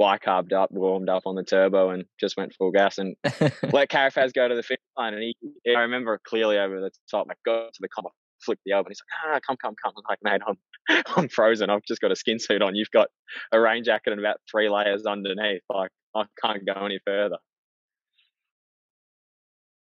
bicarbed 0.00 0.52
up, 0.52 0.70
warmed 0.72 1.08
up 1.08 1.22
on 1.26 1.34
the 1.34 1.42
turbo 1.42 1.90
and 1.90 2.04
just 2.20 2.36
went 2.36 2.54
full 2.54 2.70
gas 2.70 2.98
and 2.98 3.14
let 3.72 3.88
Carapaz 3.88 4.32
go 4.32 4.48
to 4.48 4.54
the 4.54 4.62
finish 4.62 4.80
line. 4.96 5.14
And 5.14 5.22
he, 5.22 5.36
I 5.74 5.80
remember 5.80 6.20
clearly 6.26 6.58
over 6.58 6.80
the 6.80 6.90
top, 7.10 7.26
like 7.28 7.38
got 7.44 7.72
to 7.72 7.78
the 7.80 7.88
comp, 7.88 8.08
flipped 8.44 8.62
the 8.66 8.72
open. 8.72 8.90
He's 8.90 9.00
like, 9.00 9.36
ah, 9.36 9.40
come, 9.46 9.56
come, 9.56 9.74
come. 9.82 9.92
I'm 9.96 10.02
like, 10.08 10.18
mate, 10.22 10.42
I'm, 10.46 11.02
I'm 11.16 11.28
frozen. 11.28 11.70
I've 11.70 11.84
just 11.86 12.00
got 12.00 12.12
a 12.12 12.16
skin 12.16 12.38
suit 12.38 12.62
on. 12.62 12.74
You've 12.74 12.90
got 12.90 13.08
a 13.52 13.60
rain 13.60 13.84
jacket 13.84 14.10
and 14.10 14.20
about 14.20 14.36
three 14.50 14.68
layers 14.68 15.06
underneath. 15.06 15.62
Like, 15.68 15.90
I 16.14 16.24
can't 16.44 16.64
go 16.66 16.84
any 16.84 17.00
further. 17.04 17.38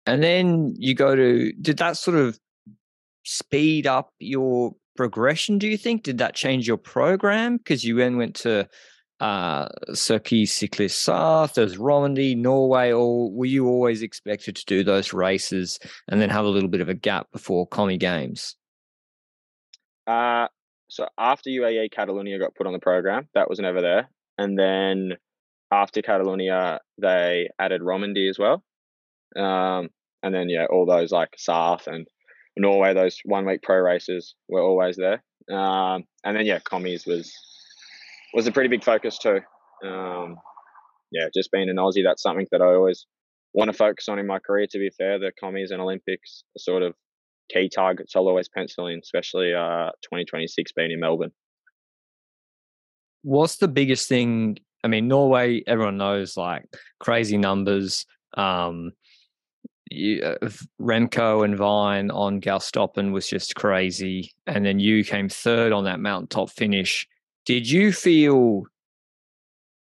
and 0.07 0.23
then 0.23 0.75
you 0.79 0.95
go 0.95 1.17
to, 1.17 1.53
did 1.61 1.79
that 1.79 1.97
sort 1.97 2.17
of 2.17 2.39
speed 3.25 3.87
up 3.87 4.11
your 4.19 4.75
progression, 4.97 5.59
do 5.59 5.67
you 5.67 5.77
think? 5.77 6.03
Did 6.03 6.19
that 6.19 6.35
change 6.35 6.67
your 6.67 6.77
program? 6.77 7.57
Because 7.57 7.85
you 7.85 7.97
then 7.97 8.17
went 8.17 8.35
to 8.37 8.69
uh, 9.21 9.69
Cycliste 9.91 10.91
Sarthe, 10.91 11.55
there's 11.55 11.79
Romandy, 11.79 12.35
Norway, 12.35 12.93
or 12.93 13.31
were 13.31 13.47
you 13.47 13.67
always 13.67 14.03
expected 14.03 14.57
to 14.57 14.65
do 14.67 14.83
those 14.83 15.13
races 15.13 15.79
and 16.09 16.21
then 16.21 16.31
have 16.31 16.45
a 16.45 16.49
little 16.49 16.69
bit 16.69 16.81
of 16.81 16.89
a 16.89 16.95
gap 16.95 17.29
before 17.33 17.67
Commie 17.67 17.99
Games? 17.99 18.57
Uh, 20.07 20.49
so 20.89 21.07
after 21.19 21.51
UAE, 21.51 21.91
Catalonia 21.93 22.39
got 22.39 22.55
put 22.55 22.67
on 22.67 22.73
the 22.73 22.79
program. 22.79 23.29
That 23.35 23.49
was 23.49 23.59
never 23.59 23.81
there. 23.81 24.11
And 24.37 24.59
then 24.59 25.13
after 25.71 26.03
Catalonia, 26.03 26.81
they 27.01 27.49
added 27.59 27.83
Romandy 27.83 28.29
as 28.29 28.39
well. 28.39 28.63
Um, 29.37 29.89
and 30.23 30.35
then 30.35 30.49
yeah, 30.49 30.67
all 30.71 30.87
those 30.87 31.13
like 31.13 31.31
Sarthe 31.39 31.87
and 31.87 32.07
Norway, 32.57 32.95
those 32.95 33.19
one 33.25 33.47
week 33.47 33.63
pro 33.63 33.79
races 33.79 34.35
were 34.49 34.63
always 34.63 34.97
there. 34.97 35.23
Um, 35.51 36.05
and 36.25 36.37
then 36.37 36.47
yeah, 36.47 36.61
commies 36.61 37.07
was 37.07 37.33
was 38.35 38.47
a 38.47 38.53
pretty 38.53 38.69
big 38.69 38.85
focus 38.85 39.19
too. 39.19 39.41
Um, 39.85 40.37
yeah, 41.11 41.29
just 41.35 41.51
being 41.53 41.69
an 41.69 41.77
Aussie, 41.77 42.03
that's 42.05 42.23
something 42.23 42.47
that 42.51 42.61
I 42.61 42.67
always 42.67 43.07
want 43.53 43.71
to 43.71 43.77
focus 43.77 44.09
on 44.09 44.19
in 44.19 44.27
my 44.27 44.39
career. 44.41 44.67
To 44.71 44.79
be 44.79 44.91
fair, 44.91 45.19
the 45.19 45.33
commies 45.39 45.71
and 45.71 45.81
Olympics 45.81 46.45
are 46.57 46.59
sort 46.59 46.83
of 46.83 46.95
key 47.51 47.69
targets 47.69 48.17
I'll 48.17 48.29
always 48.29 48.49
pencil 48.49 48.87
in, 48.89 49.01
especially 49.03 49.55
uh, 49.55 49.91
2026 50.03 50.73
being 50.73 50.91
in 50.91 51.01
Melbourne. 51.01 51.33
What's 53.23 53.57
the 53.57 53.69
biggest 53.69 54.09
thing? 54.09 54.59
I 54.83 54.89
mean, 54.89 55.09
Norway, 55.09 55.63
everyone 55.67 55.97
knows 55.97 56.37
like 56.37 56.65
crazy 57.01 57.39
numbers. 57.39 58.05
Um, 58.37 58.93
you, 59.91 60.23
uh, 60.23 60.49
Remco 60.81 61.45
and 61.45 61.57
Vine 61.57 62.11
on 62.11 62.41
Gaustatoppen 62.41 63.13
was 63.13 63.29
just 63.29 63.55
crazy. 63.55 64.33
And 64.47 64.65
then 64.65 64.79
you 64.79 65.05
came 65.05 65.29
third 65.29 65.73
on 65.73 65.85
that 65.85 66.01
mountaintop 66.01 66.51
finish. 66.51 67.07
Did 67.47 67.69
you 67.69 67.93
feel 67.93 68.63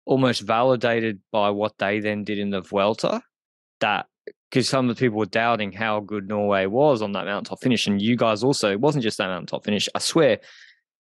almost 0.05 0.43
validated 0.43 1.21
by 1.33 1.51
what 1.51 1.73
they 1.79 2.01
then 2.01 2.25
did 2.25 2.39
in 2.39 2.51
the 2.51 2.61
Vuelta? 2.61 3.23
That 3.81 4.07
because 4.51 4.69
some 4.69 4.89
of 4.89 4.97
the 4.97 5.01
people 5.01 5.19
were 5.19 5.27
doubting 5.27 5.73
how 5.73 6.01
good 6.01 6.29
Norway 6.29 6.67
was 6.67 7.03
on 7.03 7.13
that 7.13 7.25
mountaintop 7.25 7.61
finish, 7.61 7.87
and 7.87 8.01
you 8.01 8.17
guys 8.17 8.43
also 8.43 8.71
it 8.71 8.81
wasn't 8.81 9.05
just 9.05 9.19
that 9.19 9.29
mountaintop 9.29 9.65
finish. 9.65 9.89
I 9.95 9.99
swear 9.99 10.39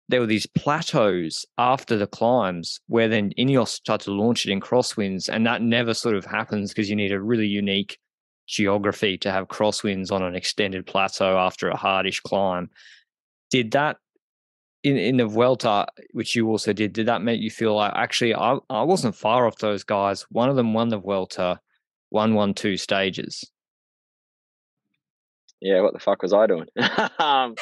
there 0.09 0.19
were 0.19 0.27
these 0.27 0.45
plateaus 0.45 1.45
after 1.57 1.97
the 1.97 2.07
climbs 2.07 2.81
where 2.87 3.07
then 3.07 3.31
Ineos 3.37 3.69
started 3.69 4.05
to 4.05 4.11
launch 4.11 4.45
it 4.45 4.51
in 4.51 4.59
crosswinds, 4.59 5.29
and 5.29 5.45
that 5.47 5.61
never 5.61 5.93
sort 5.93 6.15
of 6.15 6.25
happens 6.25 6.71
because 6.71 6.89
you 6.89 6.95
need 6.95 7.11
a 7.11 7.21
really 7.21 7.47
unique 7.47 7.97
geography 8.47 9.17
to 9.17 9.31
have 9.31 9.47
crosswinds 9.47 10.11
on 10.11 10.21
an 10.21 10.35
extended 10.35 10.85
plateau 10.85 11.37
after 11.37 11.69
a 11.69 11.77
hardish 11.77 12.19
climb. 12.19 12.69
Did 13.49 13.71
that 13.71 13.97
in 14.83 14.97
in 14.97 15.17
the 15.17 15.27
Vuelta, 15.27 15.87
which 16.11 16.35
you 16.35 16.47
also 16.47 16.73
did, 16.73 16.93
did 16.93 17.05
that 17.07 17.21
make 17.21 17.41
you 17.41 17.51
feel 17.51 17.75
like 17.75 17.93
actually 17.95 18.33
I 18.33 18.57
I 18.69 18.83
wasn't 18.83 19.15
far 19.15 19.47
off 19.47 19.57
those 19.57 19.83
guys? 19.83 20.23
One 20.29 20.49
of 20.49 20.55
them 20.55 20.73
won 20.73 20.89
the 20.89 20.99
Vuelta, 20.99 21.59
one 22.09 22.53
two 22.53 22.77
stages. 22.77 23.51
Yeah, 25.61 25.81
what 25.81 25.93
the 25.93 25.99
fuck 25.99 26.23
was 26.23 26.33
I 26.33 26.47
doing? 26.47 26.65
um, 27.19 27.53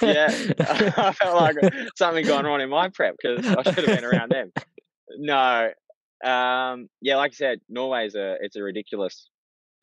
yeah, 0.00 0.28
I 0.60 1.12
felt 1.12 1.34
like 1.34 1.56
something 1.96 2.24
gone 2.24 2.44
wrong 2.44 2.60
in 2.60 2.70
my 2.70 2.90
prep 2.90 3.16
because 3.20 3.44
I 3.44 3.62
should 3.64 3.88
have 3.88 4.00
been 4.00 4.04
around 4.04 4.30
them. 4.30 4.52
No, 5.18 5.72
um, 6.24 6.88
yeah, 7.00 7.16
like 7.16 7.32
I 7.32 7.34
said, 7.34 7.60
Norway's 7.68 8.14
a 8.14 8.36
it's 8.40 8.54
a 8.54 8.62
ridiculous 8.62 9.28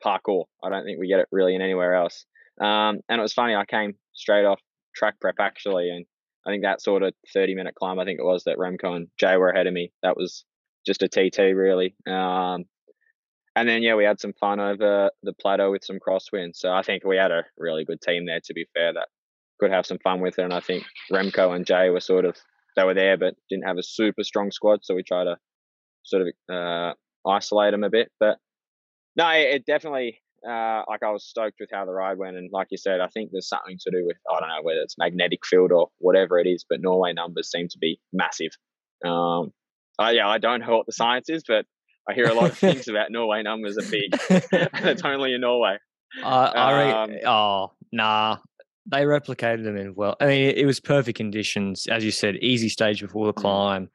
parcours. 0.02 0.46
I 0.64 0.70
don't 0.70 0.84
think 0.84 0.98
we 0.98 1.08
get 1.08 1.20
it 1.20 1.28
really 1.30 1.54
in 1.54 1.60
anywhere 1.60 1.94
else. 1.94 2.24
Um, 2.58 3.00
and 3.08 3.18
it 3.18 3.22
was 3.22 3.34
funny. 3.34 3.54
I 3.54 3.66
came 3.66 3.94
straight 4.14 4.46
off 4.46 4.60
track 4.96 5.20
prep 5.20 5.36
actually, 5.38 5.90
and 5.90 6.06
I 6.46 6.50
think 6.50 6.62
that 6.64 6.80
sort 6.80 7.02
of 7.02 7.12
thirty 7.32 7.54
minute 7.54 7.74
climb, 7.74 7.98
I 7.98 8.04
think 8.04 8.18
it 8.18 8.24
was 8.24 8.44
that 8.44 8.58
Remco 8.58 8.96
and 8.96 9.08
Jay 9.18 9.36
were 9.36 9.50
ahead 9.50 9.66
of 9.66 9.72
me. 9.72 9.92
That 10.02 10.16
was 10.16 10.44
just 10.86 11.02
a 11.02 11.08
TT 11.08 11.38
really. 11.54 11.94
Um, 12.06 12.64
and 13.56 13.68
then 13.68 13.82
yeah, 13.82 13.94
we 13.94 14.04
had 14.04 14.20
some 14.20 14.32
fun 14.40 14.60
over 14.60 15.10
the 15.22 15.32
plateau 15.34 15.72
with 15.72 15.84
some 15.84 15.98
crosswinds. 15.98 16.56
So 16.56 16.70
I 16.70 16.82
think 16.82 17.04
we 17.04 17.16
had 17.16 17.30
a 17.30 17.44
really 17.58 17.84
good 17.84 18.00
team 18.00 18.26
there. 18.26 18.40
To 18.44 18.54
be 18.54 18.66
fair, 18.74 18.92
that 18.92 19.08
could 19.58 19.70
have 19.70 19.86
some 19.86 19.98
fun 19.98 20.20
with 20.20 20.38
it. 20.38 20.44
And 20.44 20.54
I 20.54 20.60
think 20.60 20.84
Remco 21.12 21.54
and 21.54 21.66
Jay 21.66 21.90
were 21.90 22.00
sort 22.00 22.24
of 22.24 22.36
they 22.76 22.84
were 22.84 22.94
there, 22.94 23.18
but 23.18 23.34
didn't 23.48 23.66
have 23.66 23.78
a 23.78 23.82
super 23.82 24.22
strong 24.22 24.50
squad. 24.50 24.80
So 24.82 24.94
we 24.94 25.02
try 25.02 25.24
to 25.24 25.36
sort 26.04 26.22
of 26.22 26.54
uh, 26.54 26.94
isolate 27.28 27.72
them 27.72 27.84
a 27.84 27.90
bit. 27.90 28.10
But 28.18 28.38
no, 29.16 29.28
it 29.30 29.66
definitely 29.66 30.20
uh, 30.46 30.82
like 30.88 31.02
I 31.02 31.10
was 31.10 31.24
stoked 31.24 31.56
with 31.60 31.70
how 31.72 31.84
the 31.84 31.92
ride 31.92 32.18
went. 32.18 32.36
And 32.36 32.50
like 32.52 32.68
you 32.70 32.78
said, 32.78 33.00
I 33.00 33.08
think 33.08 33.30
there's 33.30 33.48
something 33.48 33.78
to 33.80 33.90
do 33.90 34.06
with 34.06 34.16
I 34.30 34.40
don't 34.40 34.48
know 34.48 34.62
whether 34.62 34.80
it's 34.80 34.96
magnetic 34.98 35.44
field 35.44 35.72
or 35.72 35.88
whatever 35.98 36.38
it 36.38 36.46
is, 36.46 36.64
but 36.68 36.80
Norway 36.80 37.12
numbers 37.12 37.50
seem 37.50 37.68
to 37.68 37.78
be 37.78 38.00
massive. 38.12 38.52
Um, 39.04 39.52
I, 39.98 40.12
yeah, 40.12 40.28
I 40.28 40.38
don't 40.38 40.60
know 40.60 40.76
what 40.78 40.86
the 40.86 40.92
science 40.92 41.28
is, 41.28 41.42
but 41.46 41.66
I 42.08 42.14
hear 42.14 42.28
a 42.28 42.34
lot 42.34 42.50
of 42.50 42.58
things 42.58 42.88
about 42.88 43.10
Norway 43.10 43.42
numbers 43.42 43.76
are 43.78 43.88
big, 43.90 44.16
and 44.52 44.88
it's 44.88 45.02
only 45.04 45.34
in 45.34 45.42
Norway. 45.42 45.76
I, 46.22 46.46
I 46.46 46.72
re- 46.72 46.92
Um, 46.92 47.10
oh 47.26 47.72
nah, 47.92 48.38
they 48.86 49.02
replicated 49.04 49.64
them 49.64 49.76
in 49.76 49.94
well. 49.94 50.16
I 50.20 50.26
mean, 50.26 50.48
it, 50.48 50.58
it 50.58 50.66
was 50.66 50.80
perfect 50.80 51.16
conditions, 51.16 51.86
as 51.86 52.04
you 52.04 52.10
said, 52.10 52.36
easy 52.36 52.68
stage 52.68 53.00
before 53.00 53.26
the 53.26 53.34
Mm. 53.34 53.42
climb, 53.42 53.90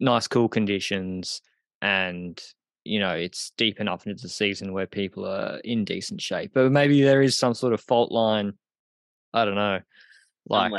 nice 0.00 0.28
cool 0.28 0.48
conditions, 0.48 1.42
and 1.82 2.40
you 2.88 2.98
know 2.98 3.10
it's 3.10 3.52
deep 3.56 3.80
enough 3.80 4.06
into 4.06 4.22
the 4.22 4.28
season 4.28 4.72
where 4.72 4.86
people 4.86 5.26
are 5.26 5.58
in 5.58 5.84
decent 5.84 6.20
shape. 6.20 6.52
But 6.54 6.72
maybe 6.72 7.02
there 7.02 7.22
is 7.22 7.38
some 7.38 7.54
sort 7.54 7.74
of 7.74 7.80
fault 7.80 8.10
line. 8.10 8.54
I 9.34 9.44
don't 9.44 9.54
know. 9.54 9.80
Like, 10.48 10.72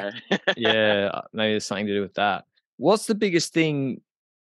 yeah, 0.58 1.10
uh, 1.14 1.22
maybe 1.32 1.54
there's 1.54 1.66
something 1.66 1.86
to 1.86 1.94
do 1.94 2.02
with 2.02 2.16
that. 2.16 2.46
What's 2.78 3.06
the 3.06 3.16
biggest 3.16 3.54
thing 3.54 4.02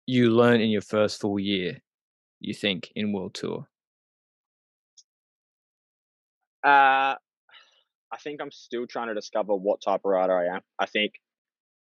you 0.07 0.31
learned 0.31 0.63
in 0.63 0.71
your 0.71 0.83
first 0.83 1.21
full 1.21 1.39
year? 1.39 1.81
You 2.41 2.53
think 2.53 2.91
in 2.97 3.13
World 3.13 3.35
Tour? 3.35 3.69
Uh, 6.65 7.15
I 8.15 8.17
think 8.23 8.41
I'm 8.41 8.51
still 8.51 8.87
trying 8.87 9.09
to 9.09 9.15
discover 9.15 9.55
what 9.55 9.81
type 9.83 10.01
of 10.05 10.11
rider 10.11 10.37
I 10.37 10.57
am. 10.57 10.63
I 10.79 10.87
think 10.87 11.13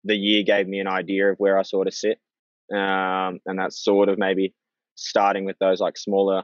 the 0.03 0.15
year 0.15 0.43
gave 0.43 0.67
me 0.67 0.79
an 0.79 0.87
idea 0.87 1.31
of 1.31 1.37
where 1.37 1.57
I 1.57 1.61
sort 1.61 1.87
of 1.87 1.93
sit, 1.93 2.19
um, 2.73 3.39
and 3.45 3.57
that's 3.59 3.81
sort 3.81 4.09
of 4.09 4.17
maybe 4.17 4.53
starting 5.01 5.45
with 5.45 5.57
those 5.59 5.79
like 5.79 5.97
smaller 5.97 6.43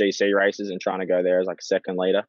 GC 0.00 0.34
races 0.34 0.70
and 0.70 0.80
trying 0.80 1.00
to 1.00 1.06
go 1.06 1.22
there 1.22 1.40
as 1.40 1.46
like 1.46 1.58
a 1.60 1.64
second 1.64 1.98
leader. 1.98 2.24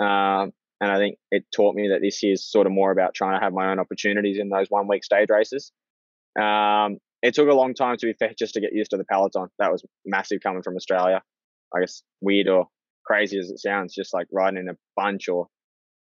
Um, 0.00 0.52
and 0.80 0.90
I 0.90 0.96
think 0.96 1.16
it 1.30 1.44
taught 1.54 1.74
me 1.74 1.88
that 1.88 2.00
this 2.00 2.22
year's 2.22 2.44
sort 2.44 2.66
of 2.66 2.72
more 2.72 2.90
about 2.90 3.14
trying 3.14 3.38
to 3.38 3.44
have 3.44 3.52
my 3.52 3.70
own 3.70 3.78
opportunities 3.78 4.38
in 4.38 4.48
those 4.48 4.68
one 4.68 4.88
week 4.88 5.04
stage 5.04 5.28
races. 5.28 5.72
Um, 6.40 6.98
it 7.22 7.34
took 7.34 7.48
a 7.48 7.54
long 7.54 7.74
time 7.74 7.96
to 7.98 8.06
be 8.06 8.14
fair 8.14 8.32
just 8.38 8.54
to 8.54 8.60
get 8.60 8.72
used 8.72 8.92
to 8.92 8.96
the 8.96 9.04
peloton. 9.04 9.48
That 9.58 9.72
was 9.72 9.84
massive 10.06 10.40
coming 10.42 10.62
from 10.62 10.76
Australia. 10.76 11.22
I 11.74 11.80
guess 11.80 12.02
weird 12.20 12.48
or 12.48 12.66
crazy 13.04 13.38
as 13.38 13.50
it 13.50 13.60
sounds, 13.60 13.94
just 13.94 14.14
like 14.14 14.26
riding 14.32 14.58
in 14.58 14.68
a 14.68 14.76
bunch 14.96 15.28
or 15.28 15.46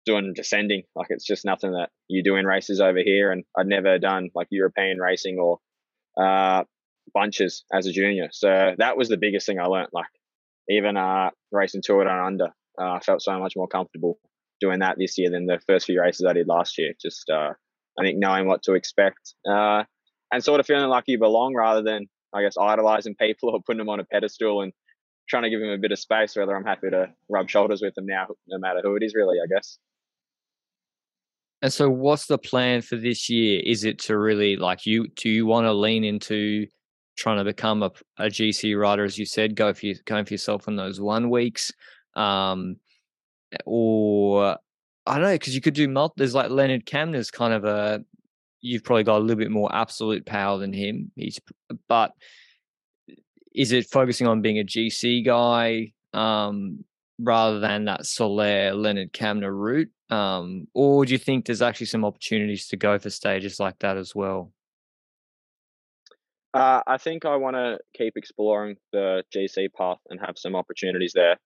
doing 0.04 0.32
descending. 0.34 0.82
Like 0.94 1.06
it's 1.10 1.24
just 1.24 1.44
nothing 1.44 1.72
that 1.72 1.90
you 2.08 2.22
do 2.22 2.36
in 2.36 2.46
races 2.46 2.80
over 2.80 2.98
here. 3.02 3.30
And 3.30 3.44
I'd 3.56 3.66
never 3.66 3.98
done 3.98 4.30
like 4.34 4.48
European 4.50 4.98
racing 4.98 5.38
or 5.38 5.58
uh, 6.20 6.64
bunches 7.14 7.64
as 7.72 7.86
a 7.86 7.92
junior. 7.92 8.28
So 8.32 8.74
that 8.78 8.96
was 8.96 9.08
the 9.08 9.16
biggest 9.16 9.46
thing 9.46 9.58
I 9.58 9.66
learned. 9.66 9.88
Like 9.92 10.06
even 10.68 10.96
uh, 10.96 11.30
racing 11.52 11.82
Tour 11.82 12.04
Down 12.04 12.26
Under, 12.26 12.48
uh, 12.80 12.92
I 12.92 13.00
felt 13.00 13.22
so 13.22 13.38
much 13.38 13.54
more 13.56 13.68
comfortable 13.68 14.18
doing 14.60 14.80
that 14.80 14.96
this 14.98 15.16
year 15.18 15.30
than 15.30 15.46
the 15.46 15.60
first 15.66 15.86
few 15.86 16.00
races 16.00 16.26
I 16.28 16.32
did 16.32 16.48
last 16.48 16.78
year. 16.78 16.92
Just 17.00 17.30
uh, 17.30 17.52
I 17.98 18.02
think 18.02 18.18
knowing 18.18 18.46
what 18.46 18.62
to 18.64 18.74
expect 18.74 19.34
uh, 19.48 19.84
and 20.32 20.42
sort 20.42 20.60
of 20.60 20.66
feeling 20.66 20.88
like 20.88 21.04
you 21.06 21.18
belong 21.18 21.54
rather 21.54 21.82
than 21.82 22.06
I 22.34 22.42
guess 22.42 22.56
idolizing 22.60 23.14
people 23.14 23.50
or 23.52 23.60
putting 23.64 23.78
them 23.78 23.88
on 23.88 24.00
a 24.00 24.04
pedestal 24.04 24.62
and 24.62 24.72
trying 25.28 25.44
to 25.44 25.50
give 25.50 25.60
them 25.60 25.70
a 25.70 25.78
bit 25.78 25.92
of 25.92 25.98
space. 25.98 26.36
Whether 26.36 26.56
I'm 26.56 26.64
happy 26.64 26.90
to 26.90 27.12
rub 27.28 27.48
shoulders 27.48 27.82
with 27.82 27.94
them 27.94 28.06
now, 28.06 28.26
no 28.48 28.58
matter 28.58 28.80
who 28.82 28.96
it 28.96 29.02
is, 29.02 29.14
really. 29.14 29.38
I 29.42 29.46
guess. 29.52 29.78
And 31.62 31.72
so, 31.72 31.88
what's 31.88 32.26
the 32.26 32.36
plan 32.36 32.82
for 32.82 32.96
this 32.96 33.30
year? 33.30 33.62
Is 33.64 33.84
it 33.84 33.98
to 34.00 34.18
really 34.18 34.56
like 34.56 34.84
you? 34.84 35.06
Do 35.16 35.30
you 35.30 35.46
want 35.46 35.64
to 35.66 35.72
lean 35.72 36.04
into 36.04 36.66
trying 37.16 37.38
to 37.38 37.44
become 37.44 37.82
a, 37.82 37.90
a 38.18 38.26
GC 38.26 38.78
rider, 38.78 39.04
as 39.04 39.18
you 39.18 39.26
said, 39.26 39.56
go 39.56 39.72
for 39.72 39.86
going 40.04 40.24
for 40.24 40.34
yourself 40.34 40.68
in 40.68 40.76
those 40.76 41.00
one 41.00 41.30
weeks, 41.30 41.72
um, 42.14 42.76
or 43.64 44.56
I 45.06 45.14
don't 45.14 45.22
know 45.22 45.32
because 45.32 45.54
you 45.54 45.60
could 45.60 45.74
do 45.74 45.88
multi. 45.88 46.14
There's 46.18 46.34
like 46.34 46.50
Lennard 46.50 46.86
Kamna's 46.86 47.30
kind 47.30 47.52
of 47.52 47.64
a. 47.64 48.04
You've 48.60 48.84
probably 48.84 49.04
got 49.04 49.18
a 49.18 49.20
little 49.20 49.36
bit 49.36 49.50
more 49.50 49.74
absolute 49.74 50.24
power 50.24 50.58
than 50.58 50.72
him. 50.72 51.12
He's, 51.16 51.38
but 51.86 52.12
is 53.54 53.72
it 53.72 53.86
focusing 53.90 54.26
on 54.26 54.40
being 54.40 54.58
a 54.58 54.64
GC 54.64 55.24
guy 55.24 55.92
um, 56.14 56.84
rather 57.18 57.60
than 57.60 57.84
that 57.84 58.06
Soler 58.06 58.72
Lennard 58.74 59.12
Kamna 59.12 59.52
route? 59.52 59.90
Um, 60.10 60.66
or 60.74 61.04
do 61.04 61.12
you 61.12 61.18
think 61.18 61.44
there's 61.44 61.62
actually 61.62 61.86
some 61.86 62.04
opportunities 62.04 62.68
to 62.68 62.76
go 62.76 62.98
for 62.98 63.10
stages 63.10 63.60
like 63.60 63.78
that 63.80 63.96
as 63.96 64.14
well? 64.14 64.52
Uh, 66.54 66.82
I 66.86 66.98
think 66.98 67.24
I 67.24 67.36
want 67.36 67.56
to 67.56 67.78
keep 67.96 68.12
exploring 68.16 68.76
the 68.92 69.24
GC 69.34 69.68
path 69.76 69.98
and 70.08 70.20
have 70.24 70.36
some 70.38 70.54
opportunities 70.54 71.12
there. 71.12 71.36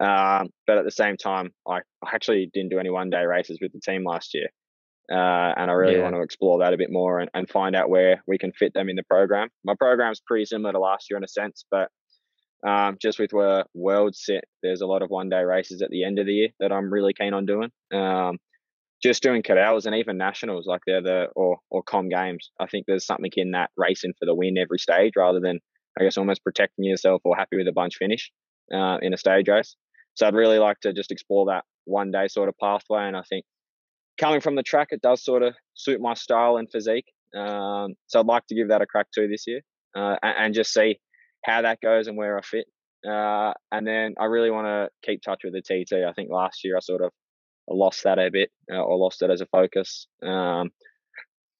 Um, 0.00 0.50
but 0.66 0.78
at 0.78 0.84
the 0.84 0.90
same 0.90 1.16
time, 1.16 1.50
I, 1.66 1.78
I, 2.04 2.14
actually 2.14 2.48
didn't 2.52 2.70
do 2.70 2.78
any 2.78 2.90
one 2.90 3.10
day 3.10 3.24
races 3.24 3.58
with 3.60 3.72
the 3.72 3.80
team 3.80 4.04
last 4.04 4.32
year. 4.34 4.48
Uh, 5.10 5.54
and 5.56 5.70
I 5.70 5.74
really 5.74 5.96
yeah. 5.96 6.02
want 6.02 6.14
to 6.14 6.20
explore 6.20 6.58
that 6.60 6.74
a 6.74 6.76
bit 6.76 6.92
more 6.92 7.18
and, 7.18 7.30
and 7.34 7.48
find 7.48 7.74
out 7.74 7.88
where 7.88 8.22
we 8.28 8.38
can 8.38 8.52
fit 8.52 8.74
them 8.74 8.88
in 8.90 8.94
the 8.94 9.02
program. 9.04 9.48
My 9.64 9.74
program's 9.74 10.20
pretty 10.24 10.44
similar 10.44 10.72
to 10.72 10.78
last 10.78 11.06
year 11.10 11.16
in 11.16 11.24
a 11.24 11.28
sense, 11.28 11.64
but 11.70 11.88
um, 12.66 12.98
just 13.00 13.18
with 13.18 13.32
where 13.32 13.64
world 13.74 14.14
sit, 14.14 14.44
there's 14.62 14.82
a 14.82 14.86
lot 14.86 15.02
of 15.02 15.08
one 15.08 15.30
day 15.30 15.42
races 15.42 15.80
at 15.80 15.90
the 15.90 16.04
end 16.04 16.18
of 16.18 16.26
the 16.26 16.34
year 16.34 16.48
that 16.60 16.72
I'm 16.72 16.92
really 16.92 17.14
keen 17.14 17.32
on 17.32 17.46
doing. 17.46 17.70
Um, 17.92 18.38
just 19.02 19.22
doing 19.22 19.42
cadels 19.42 19.86
and 19.86 19.94
even 19.94 20.18
nationals, 20.18 20.66
like 20.66 20.82
they're 20.86 21.02
the 21.02 21.26
or 21.36 21.58
or 21.70 21.82
com 21.82 22.08
games. 22.08 22.50
I 22.60 22.66
think 22.66 22.86
there's 22.86 23.06
something 23.06 23.30
in 23.36 23.52
that 23.52 23.70
racing 23.76 24.14
for 24.18 24.26
the 24.26 24.34
win 24.34 24.58
every 24.58 24.78
stage, 24.78 25.12
rather 25.16 25.40
than 25.40 25.60
I 25.98 26.04
guess 26.04 26.18
almost 26.18 26.44
protecting 26.44 26.84
yourself 26.84 27.22
or 27.24 27.36
happy 27.36 27.56
with 27.56 27.68
a 27.68 27.72
bunch 27.72 27.96
finish 27.96 28.30
uh, 28.74 28.98
in 29.00 29.14
a 29.14 29.18
stage 29.18 29.48
race. 29.48 29.76
So 30.14 30.26
I'd 30.26 30.34
really 30.34 30.58
like 30.58 30.80
to 30.80 30.92
just 30.92 31.12
explore 31.12 31.46
that 31.46 31.64
one 31.84 32.10
day 32.10 32.28
sort 32.28 32.48
of 32.48 32.56
pathway, 32.60 33.06
and 33.06 33.16
I 33.16 33.22
think 33.28 33.44
coming 34.18 34.40
from 34.40 34.56
the 34.56 34.62
track, 34.62 34.88
it 34.90 35.00
does 35.00 35.24
sort 35.24 35.42
of 35.42 35.54
suit 35.74 36.00
my 36.00 36.14
style 36.14 36.56
and 36.56 36.68
physique. 36.70 37.06
Um, 37.36 37.94
so 38.06 38.20
I'd 38.20 38.26
like 38.26 38.46
to 38.48 38.54
give 38.54 38.68
that 38.68 38.82
a 38.82 38.86
crack 38.86 39.06
too 39.14 39.28
this 39.28 39.44
year, 39.46 39.60
uh, 39.96 40.16
and, 40.22 40.34
and 40.38 40.54
just 40.54 40.72
see 40.72 40.98
how 41.44 41.62
that 41.62 41.80
goes 41.80 42.08
and 42.08 42.16
where 42.16 42.36
I 42.36 42.42
fit. 42.42 42.66
Uh, 43.08 43.52
and 43.70 43.86
then 43.86 44.14
I 44.18 44.24
really 44.24 44.50
want 44.50 44.66
to 44.66 44.88
keep 45.08 45.22
touch 45.22 45.42
with 45.44 45.54
the 45.54 45.62
TT. 45.62 46.04
I 46.04 46.12
think 46.12 46.30
last 46.32 46.64
year 46.64 46.76
I 46.76 46.80
sort 46.80 47.02
of 47.02 47.12
lost 47.74 48.04
that 48.04 48.18
a 48.18 48.30
bit 48.30 48.50
uh, 48.72 48.82
or 48.82 48.96
lost 48.96 49.22
it 49.22 49.30
as 49.30 49.40
a 49.40 49.46
focus. 49.46 50.06
Um, 50.22 50.70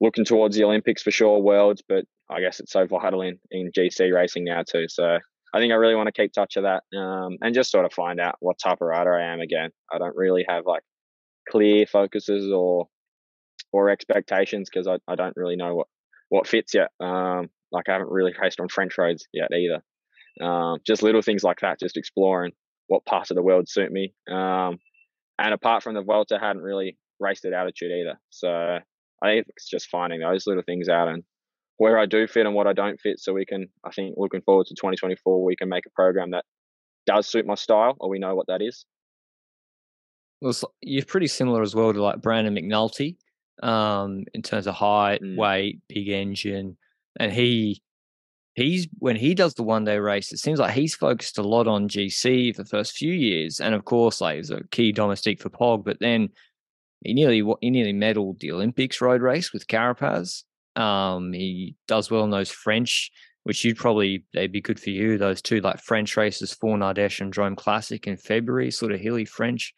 looking 0.00 0.24
towards 0.24 0.56
the 0.56 0.64
Olympics 0.64 1.02
for 1.02 1.10
sure, 1.10 1.40
Worlds, 1.40 1.82
but 1.86 2.04
I 2.30 2.40
guess 2.40 2.60
it's 2.60 2.72
so 2.72 2.86
vital 2.86 3.22
in, 3.22 3.38
in 3.50 3.70
GC 3.76 4.12
racing 4.14 4.44
now 4.44 4.62
too. 4.62 4.86
So 4.88 5.18
I 5.54 5.58
think 5.58 5.72
I 5.72 5.76
really 5.76 5.94
want 5.94 6.08
to 6.08 6.20
keep 6.20 6.32
touch 6.32 6.56
of 6.56 6.64
that 6.64 6.82
um, 6.96 7.38
and 7.40 7.54
just 7.54 7.70
sort 7.70 7.86
of 7.86 7.92
find 7.92 8.20
out 8.20 8.36
what 8.40 8.58
type 8.58 8.78
of 8.80 8.88
rider 8.88 9.14
I 9.14 9.32
am 9.32 9.40
again. 9.40 9.70
I 9.92 9.98
don't 9.98 10.16
really 10.16 10.44
have 10.48 10.66
like 10.66 10.82
clear 11.50 11.86
focuses 11.86 12.52
or 12.52 12.88
or 13.72 13.90
expectations 13.90 14.68
because 14.72 14.86
I, 14.86 14.98
I 15.10 15.14
don't 15.14 15.36
really 15.36 15.56
know 15.56 15.74
what 15.74 15.86
what 16.28 16.46
fits 16.46 16.74
yet. 16.74 16.88
Um, 17.00 17.48
like 17.72 17.88
I 17.88 17.92
haven't 17.92 18.10
really 18.10 18.34
raced 18.40 18.60
on 18.60 18.68
French 18.68 18.96
roads 18.98 19.26
yet 19.32 19.48
either. 19.52 19.82
Um, 20.44 20.78
just 20.86 21.02
little 21.02 21.22
things 21.22 21.42
like 21.42 21.60
that, 21.60 21.80
just 21.80 21.96
exploring 21.96 22.52
what 22.86 23.04
parts 23.04 23.30
of 23.30 23.34
the 23.34 23.42
world 23.42 23.68
suit 23.68 23.90
me. 23.90 24.14
Um, 24.30 24.78
and 25.38 25.54
apart 25.54 25.82
from 25.82 25.94
the 25.94 26.02
Vuelta, 26.02 26.38
hadn't 26.40 26.62
really 26.62 26.96
raced 27.20 27.44
at 27.44 27.52
altitude 27.52 27.92
either. 27.92 28.18
So 28.30 28.48
I 28.48 29.26
think 29.26 29.46
it's 29.48 29.68
just 29.68 29.88
finding 29.88 30.20
those 30.20 30.46
little 30.46 30.62
things 30.64 30.88
out 30.88 31.08
and 31.08 31.22
where 31.76 31.98
I 31.98 32.06
do 32.06 32.26
fit 32.26 32.46
and 32.46 32.54
what 32.54 32.66
I 32.66 32.72
don't 32.72 33.00
fit. 33.00 33.20
So 33.20 33.32
we 33.32 33.46
can, 33.46 33.68
I 33.84 33.90
think, 33.90 34.14
looking 34.16 34.42
forward 34.42 34.66
to 34.66 34.74
2024, 34.74 35.44
we 35.44 35.56
can 35.56 35.68
make 35.68 35.86
a 35.86 35.90
program 35.90 36.32
that 36.32 36.44
does 37.06 37.26
suit 37.26 37.46
my 37.46 37.54
style, 37.54 37.96
or 38.00 38.10
we 38.10 38.18
know 38.18 38.34
what 38.34 38.48
that 38.48 38.60
is. 38.60 38.84
Well, 40.40 40.54
you're 40.80 41.04
pretty 41.04 41.26
similar 41.26 41.62
as 41.62 41.74
well 41.74 41.92
to 41.92 42.02
like 42.02 42.20
Brandon 42.20 42.54
McNulty 42.54 43.16
um, 43.62 44.24
in 44.34 44.42
terms 44.42 44.66
of 44.66 44.74
height, 44.74 45.22
mm. 45.22 45.36
weight, 45.36 45.80
big 45.88 46.08
engine, 46.08 46.76
and 47.18 47.32
he 47.32 47.82
he's 48.58 48.88
when 48.98 49.16
he 49.16 49.34
does 49.34 49.54
the 49.54 49.62
one 49.62 49.84
day 49.84 49.98
race, 49.98 50.32
it 50.32 50.38
seems 50.38 50.58
like 50.58 50.74
he's 50.74 50.94
focused 50.94 51.38
a 51.38 51.42
lot 51.42 51.66
on 51.66 51.88
GC 51.88 52.54
for 52.54 52.62
the 52.62 52.68
first 52.68 52.96
few 52.96 53.12
years, 53.12 53.60
and 53.60 53.74
of 53.74 53.84
course, 53.84 54.20
like 54.20 54.36
he's 54.36 54.50
a 54.50 54.62
key 54.70 54.92
domestique 54.92 55.40
for 55.40 55.50
Pog, 55.50 55.84
but 55.84 56.00
then 56.00 56.28
he 57.04 57.14
nearly 57.14 57.42
he 57.60 57.70
nearly 57.70 57.92
medaled 57.92 58.40
the 58.40 58.52
Olympics 58.52 59.00
road 59.00 59.22
race 59.22 59.52
with 59.52 59.66
Carapaz. 59.66 60.44
Um, 60.76 61.32
he 61.32 61.76
does 61.86 62.10
well 62.10 62.24
in 62.24 62.30
those 62.30 62.50
French, 62.50 63.10
which 63.44 63.64
you'd 63.64 63.76
probably 63.76 64.24
they'd 64.34 64.52
be 64.52 64.60
good 64.60 64.80
for 64.80 64.90
you. 64.90 65.18
Those 65.18 65.40
two 65.40 65.60
like 65.60 65.80
French 65.80 66.16
races, 66.16 66.52
Faun-Ardèche 66.52 67.20
and 67.20 67.32
Drôme 67.32 67.56
Classic 67.56 68.06
in 68.06 68.16
February, 68.16 68.70
sort 68.70 68.92
of 68.92 69.00
hilly 69.00 69.24
French 69.24 69.74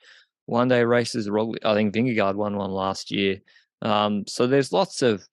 one 0.47 0.69
day 0.69 0.83
races. 0.85 1.29
I 1.29 1.75
think 1.75 1.95
Vingegaard 1.95 2.35
won 2.35 2.57
one 2.57 2.73
last 2.73 3.11
year. 3.11 3.38
Um, 3.83 4.25
so 4.27 4.47
there's 4.47 4.73
lots 4.73 5.03
of, 5.03 5.27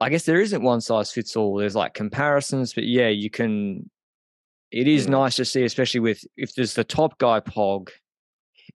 I 0.00 0.10
guess 0.10 0.24
there 0.24 0.40
isn't 0.40 0.62
one 0.62 0.80
size 0.80 1.10
fits 1.12 1.36
all. 1.36 1.56
There's 1.56 1.74
like 1.74 1.94
comparisons, 1.94 2.72
but 2.72 2.84
yeah, 2.84 3.08
you 3.08 3.30
can. 3.30 3.90
It 4.70 4.86
is 4.86 5.06
mm. 5.06 5.10
nice 5.10 5.36
to 5.36 5.44
see, 5.44 5.64
especially 5.64 6.00
with 6.00 6.24
if 6.36 6.54
there's 6.54 6.74
the 6.74 6.84
top 6.84 7.18
guy 7.18 7.40
Pog, 7.40 7.88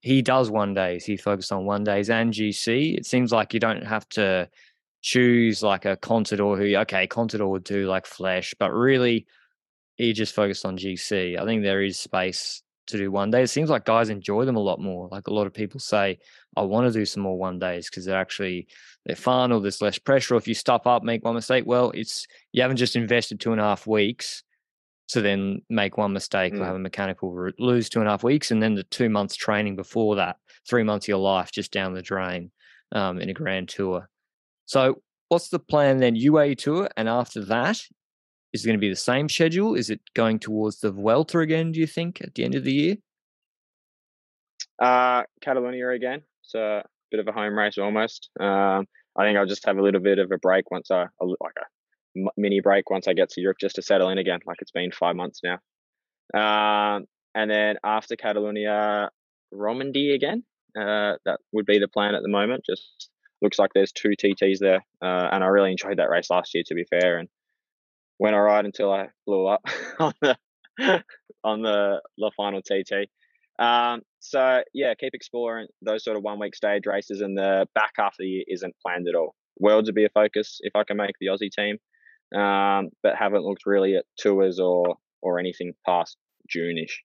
he 0.00 0.22
does 0.22 0.50
one 0.50 0.74
days. 0.74 1.04
He 1.04 1.16
focuses 1.16 1.52
on 1.52 1.64
one 1.64 1.84
days 1.84 2.10
and 2.10 2.32
GC. 2.32 2.96
It 2.98 3.06
seems 3.06 3.32
like 3.32 3.54
you 3.54 3.60
don't 3.60 3.86
have 3.86 4.08
to 4.10 4.48
choose 5.00 5.62
like 5.62 5.84
a 5.84 5.96
Contador 5.96 6.58
who 6.58 6.76
okay, 6.76 7.06
Contador 7.06 7.48
would 7.48 7.64
do 7.64 7.86
like 7.86 8.06
Flèche, 8.06 8.54
but 8.58 8.72
really 8.72 9.26
he 9.96 10.12
just 10.12 10.34
focused 10.34 10.66
on 10.66 10.76
GC. 10.76 11.40
I 11.40 11.44
think 11.44 11.62
there 11.62 11.82
is 11.82 11.98
space 11.98 12.63
to 12.86 12.98
do 12.98 13.10
one 13.10 13.30
day. 13.30 13.42
It 13.42 13.48
seems 13.48 13.70
like 13.70 13.84
guys 13.84 14.08
enjoy 14.08 14.44
them 14.44 14.56
a 14.56 14.60
lot 14.60 14.80
more. 14.80 15.08
Like 15.10 15.26
a 15.26 15.32
lot 15.32 15.46
of 15.46 15.54
people 15.54 15.80
say, 15.80 16.18
I 16.56 16.62
want 16.62 16.86
to 16.86 16.98
do 16.98 17.04
some 17.04 17.22
more 17.22 17.38
one 17.38 17.58
days 17.58 17.88
because 17.88 18.04
they're 18.04 18.20
actually 18.20 18.68
they're 19.06 19.16
fun 19.16 19.52
or 19.52 19.60
there's 19.60 19.82
less 19.82 19.98
pressure. 19.98 20.34
Or 20.34 20.38
if 20.38 20.48
you 20.48 20.54
stop 20.54 20.86
up, 20.86 21.02
make 21.02 21.24
one 21.24 21.34
mistake, 21.34 21.64
well, 21.66 21.90
it's 21.90 22.26
you 22.52 22.62
haven't 22.62 22.76
just 22.76 22.96
invested 22.96 23.40
two 23.40 23.52
and 23.52 23.60
a 23.60 23.64
half 23.64 23.86
weeks 23.86 24.42
to 25.08 25.20
then 25.20 25.60
make 25.68 25.98
one 25.98 26.12
mistake 26.12 26.54
mm. 26.54 26.60
or 26.60 26.64
have 26.64 26.76
a 26.76 26.78
mechanical 26.78 27.30
route, 27.32 27.58
lose 27.58 27.88
two 27.88 28.00
and 28.00 28.08
a 28.08 28.10
half 28.10 28.24
weeks, 28.24 28.50
and 28.50 28.62
then 28.62 28.74
the 28.74 28.84
two 28.84 29.10
months 29.10 29.36
training 29.36 29.76
before 29.76 30.16
that, 30.16 30.36
three 30.68 30.82
months 30.82 31.04
of 31.04 31.08
your 31.08 31.18
life 31.18 31.50
just 31.52 31.72
down 31.72 31.92
the 31.92 32.02
drain 32.02 32.50
um, 32.92 33.20
in 33.20 33.28
a 33.28 33.34
grand 33.34 33.68
tour. 33.68 34.08
So 34.66 35.02
what's 35.28 35.48
the 35.48 35.58
plan 35.58 35.98
then? 35.98 36.16
UAE 36.16 36.58
tour, 36.58 36.88
and 36.96 37.08
after 37.08 37.44
that, 37.46 37.80
is 38.54 38.64
it 38.64 38.66
going 38.66 38.78
to 38.78 38.80
be 38.80 38.88
the 38.88 38.96
same 38.96 39.28
schedule? 39.28 39.74
Is 39.74 39.90
it 39.90 40.00
going 40.14 40.38
towards 40.38 40.80
the 40.80 40.90
Vuelta 40.90 41.40
again? 41.40 41.72
Do 41.72 41.80
you 41.80 41.86
think 41.86 42.22
at 42.22 42.34
the 42.34 42.44
end 42.44 42.54
of 42.54 42.64
the 42.64 42.72
year? 42.72 42.96
Uh, 44.80 45.24
Catalonia 45.42 45.90
again. 45.90 46.22
It's 46.44 46.54
a 46.54 46.84
bit 47.10 47.20
of 47.20 47.28
a 47.28 47.32
home 47.32 47.58
race 47.58 47.76
almost. 47.76 48.30
Um, 48.40 48.86
I 49.16 49.24
think 49.24 49.36
I'll 49.36 49.46
just 49.46 49.66
have 49.66 49.76
a 49.76 49.82
little 49.82 50.00
bit 50.00 50.18
of 50.18 50.30
a 50.32 50.38
break 50.38 50.70
once 50.70 50.90
I 50.90 51.06
like 51.20 51.54
a 51.58 52.30
mini 52.36 52.60
break 52.60 52.88
once 52.90 53.08
I 53.08 53.12
get 53.12 53.28
to 53.30 53.40
Europe 53.40 53.58
just 53.60 53.74
to 53.76 53.82
settle 53.82 54.08
in 54.08 54.18
again. 54.18 54.40
Like 54.46 54.58
it's 54.60 54.70
been 54.70 54.92
five 54.92 55.16
months 55.16 55.40
now. 55.42 55.58
Um, 56.32 57.04
and 57.34 57.50
then 57.50 57.76
after 57.84 58.16
Catalonia, 58.16 59.10
Romandy 59.54 60.14
again. 60.14 60.44
Uh, 60.76 61.14
that 61.24 61.38
would 61.52 61.66
be 61.66 61.78
the 61.78 61.88
plan 61.88 62.14
at 62.14 62.22
the 62.22 62.28
moment. 62.28 62.64
Just 62.66 63.10
looks 63.40 63.58
like 63.58 63.70
there's 63.74 63.92
two 63.92 64.10
TTs 64.10 64.58
there, 64.58 64.84
uh, 65.02 65.28
and 65.32 65.44
I 65.44 65.46
really 65.46 65.70
enjoyed 65.70 65.98
that 65.98 66.10
race 66.10 66.30
last 66.30 66.54
year. 66.54 66.64
To 66.66 66.74
be 66.74 66.84
fair, 66.84 67.18
and 67.18 67.28
went 68.18 68.34
all 68.34 68.42
right 68.42 68.64
until 68.64 68.92
I 68.92 69.08
blew 69.26 69.46
up 69.46 69.62
on 69.98 70.12
the 70.20 70.36
on 71.44 71.62
the 71.62 72.00
the 72.18 72.30
final 72.36 72.62
TT. 72.62 73.08
Um, 73.58 74.02
so 74.20 74.62
yeah, 74.72 74.94
keep 74.94 75.14
exploring 75.14 75.68
those 75.82 76.04
sort 76.04 76.16
of 76.16 76.22
one 76.22 76.40
week 76.40 76.54
stage 76.54 76.86
races, 76.86 77.20
and 77.20 77.36
the 77.36 77.66
back 77.74 77.92
half 77.96 78.08
of 78.08 78.16
the 78.18 78.26
year 78.26 78.44
isn't 78.48 78.74
planned 78.84 79.08
at 79.08 79.14
all. 79.14 79.34
Worlds 79.58 79.88
would 79.88 79.94
be 79.94 80.04
a 80.04 80.10
focus 80.10 80.58
if 80.62 80.74
I 80.74 80.84
can 80.84 80.96
make 80.96 81.14
the 81.20 81.28
Aussie 81.28 81.50
team, 81.50 81.78
um, 82.38 82.90
but 83.02 83.14
haven't 83.16 83.44
looked 83.44 83.66
really 83.66 83.96
at 83.96 84.04
tours 84.18 84.58
or 84.58 84.96
or 85.22 85.38
anything 85.38 85.72
past 85.86 86.16
June-ish. 86.50 87.02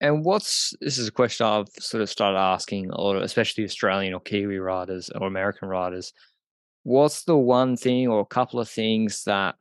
And 0.00 0.24
what's 0.24 0.74
this 0.80 0.98
is 0.98 1.08
a 1.08 1.12
question 1.12 1.46
I've 1.46 1.68
sort 1.80 2.02
of 2.02 2.08
started 2.08 2.38
asking 2.38 2.90
a 2.90 3.00
lot 3.00 3.16
of, 3.16 3.22
especially 3.22 3.64
Australian 3.64 4.14
or 4.14 4.20
Kiwi 4.20 4.58
riders 4.58 5.10
or 5.10 5.26
American 5.26 5.68
riders. 5.68 6.12
What's 6.84 7.24
the 7.24 7.36
one 7.36 7.76
thing 7.76 8.06
or 8.06 8.20
a 8.20 8.26
couple 8.26 8.60
of 8.60 8.68
things 8.70 9.24
that 9.24 9.56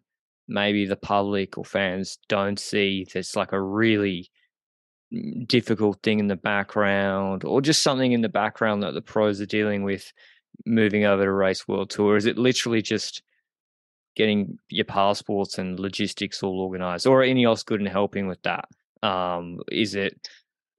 maybe 0.48 0.86
the 0.86 0.96
public 0.96 1.58
or 1.58 1.66
fans 1.66 2.18
don't 2.30 2.60
see 2.60 3.06
that's 3.14 3.36
like 3.36 3.52
a 3.52 3.62
really 3.62 4.30
difficult 5.46 6.02
thing 6.04 6.20
in 6.20 6.28
the 6.28 6.36
background 6.36 7.44
or 7.44 7.62
just 7.62 7.82
something 7.82 8.12
in 8.12 8.22
the 8.22 8.30
background 8.30 8.84
that 8.84 8.94
the 8.94 9.02
pros 9.02 9.40
are 9.40 9.46
dealing 9.46 9.84
with 9.84 10.12
moving 10.66 11.06
over 11.06 11.24
to 11.24 11.32
race 11.32 11.68
world 11.68 11.90
tour? 11.90 12.18
Is 12.18 12.26
it 12.26 12.38
literally 12.38 12.82
just 12.82 13.22
getting 14.16 14.58
your 14.70 14.86
passports 14.86 15.60
and 15.60 15.80
logistics 15.80 16.42
all 16.42 16.60
organized 16.60 17.06
or 17.06 17.24
any 17.24 17.46
else 17.46 17.64
good 17.64 17.80
in 17.80 17.86
helping 17.86 18.28
with 18.28 18.42
that? 18.44 18.66
Um 19.04 19.60
is 19.72 19.96
it 19.96 20.28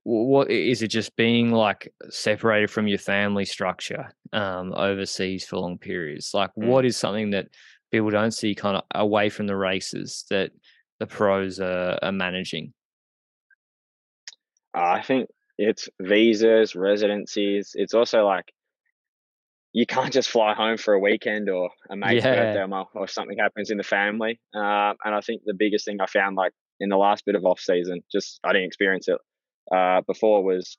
what 0.02 0.50
is 0.50 0.82
it 0.82 0.88
just 0.88 1.14
being 1.16 1.52
like 1.52 1.92
separated 2.08 2.70
from 2.70 2.88
your 2.88 2.98
family 2.98 3.44
structure 3.44 4.10
um 4.32 4.72
overseas 4.74 5.46
for 5.46 5.58
long 5.58 5.78
periods? 5.78 6.32
Like 6.34 6.50
mm. 6.58 6.66
what 6.66 6.84
is 6.84 6.96
something 6.96 7.30
that 7.30 7.48
people 7.90 8.10
don't 8.10 8.32
see 8.32 8.54
kind 8.54 8.76
of 8.76 8.84
away 8.94 9.28
from 9.28 9.46
the 9.46 9.56
races 9.56 10.24
that 10.30 10.50
the 11.00 11.06
pros 11.06 11.60
are, 11.60 11.98
are 12.02 12.12
managing 12.12 12.72
I 14.74 15.02
think 15.02 15.28
it's 15.56 15.88
visas, 16.00 16.74
residencies. 16.74 17.72
It's 17.74 17.94
also 17.94 18.24
like 18.24 18.52
you 19.72 19.86
can't 19.86 20.12
just 20.12 20.30
fly 20.30 20.54
home 20.54 20.76
for 20.76 20.94
a 20.94 20.98
weekend 20.98 21.50
or 21.50 21.70
a 21.90 21.96
mate's 21.96 22.24
yeah. 22.24 22.54
birthday 22.54 22.74
or, 22.74 22.86
or, 22.94 23.08
something 23.08 23.36
happens 23.38 23.70
in 23.70 23.76
the 23.76 23.84
family. 23.84 24.40
Uh, 24.54 24.94
and 25.04 25.14
I 25.14 25.20
think 25.20 25.42
the 25.44 25.54
biggest 25.54 25.84
thing 25.84 26.00
I 26.00 26.06
found, 26.06 26.36
like 26.36 26.52
in 26.80 26.88
the 26.88 26.96
last 26.96 27.24
bit 27.26 27.34
of 27.34 27.44
off 27.44 27.60
season, 27.60 28.00
just 28.10 28.40
I 28.44 28.52
didn't 28.52 28.68
experience 28.68 29.08
it 29.08 29.18
uh, 29.74 30.00
before, 30.06 30.42
was 30.42 30.78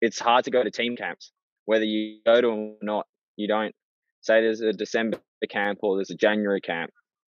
it's 0.00 0.20
hard 0.20 0.44
to 0.44 0.50
go 0.50 0.62
to 0.62 0.70
team 0.70 0.96
camps. 0.96 1.32
Whether 1.64 1.84
you 1.84 2.20
go 2.24 2.40
to 2.40 2.46
them 2.46 2.58
or 2.58 2.76
not, 2.82 3.06
you 3.36 3.48
don't 3.48 3.74
say 4.20 4.40
there's 4.40 4.60
a 4.60 4.72
December 4.72 5.18
camp 5.50 5.78
or 5.82 5.96
there's 5.96 6.10
a 6.10 6.16
January 6.16 6.60
camp. 6.60 6.90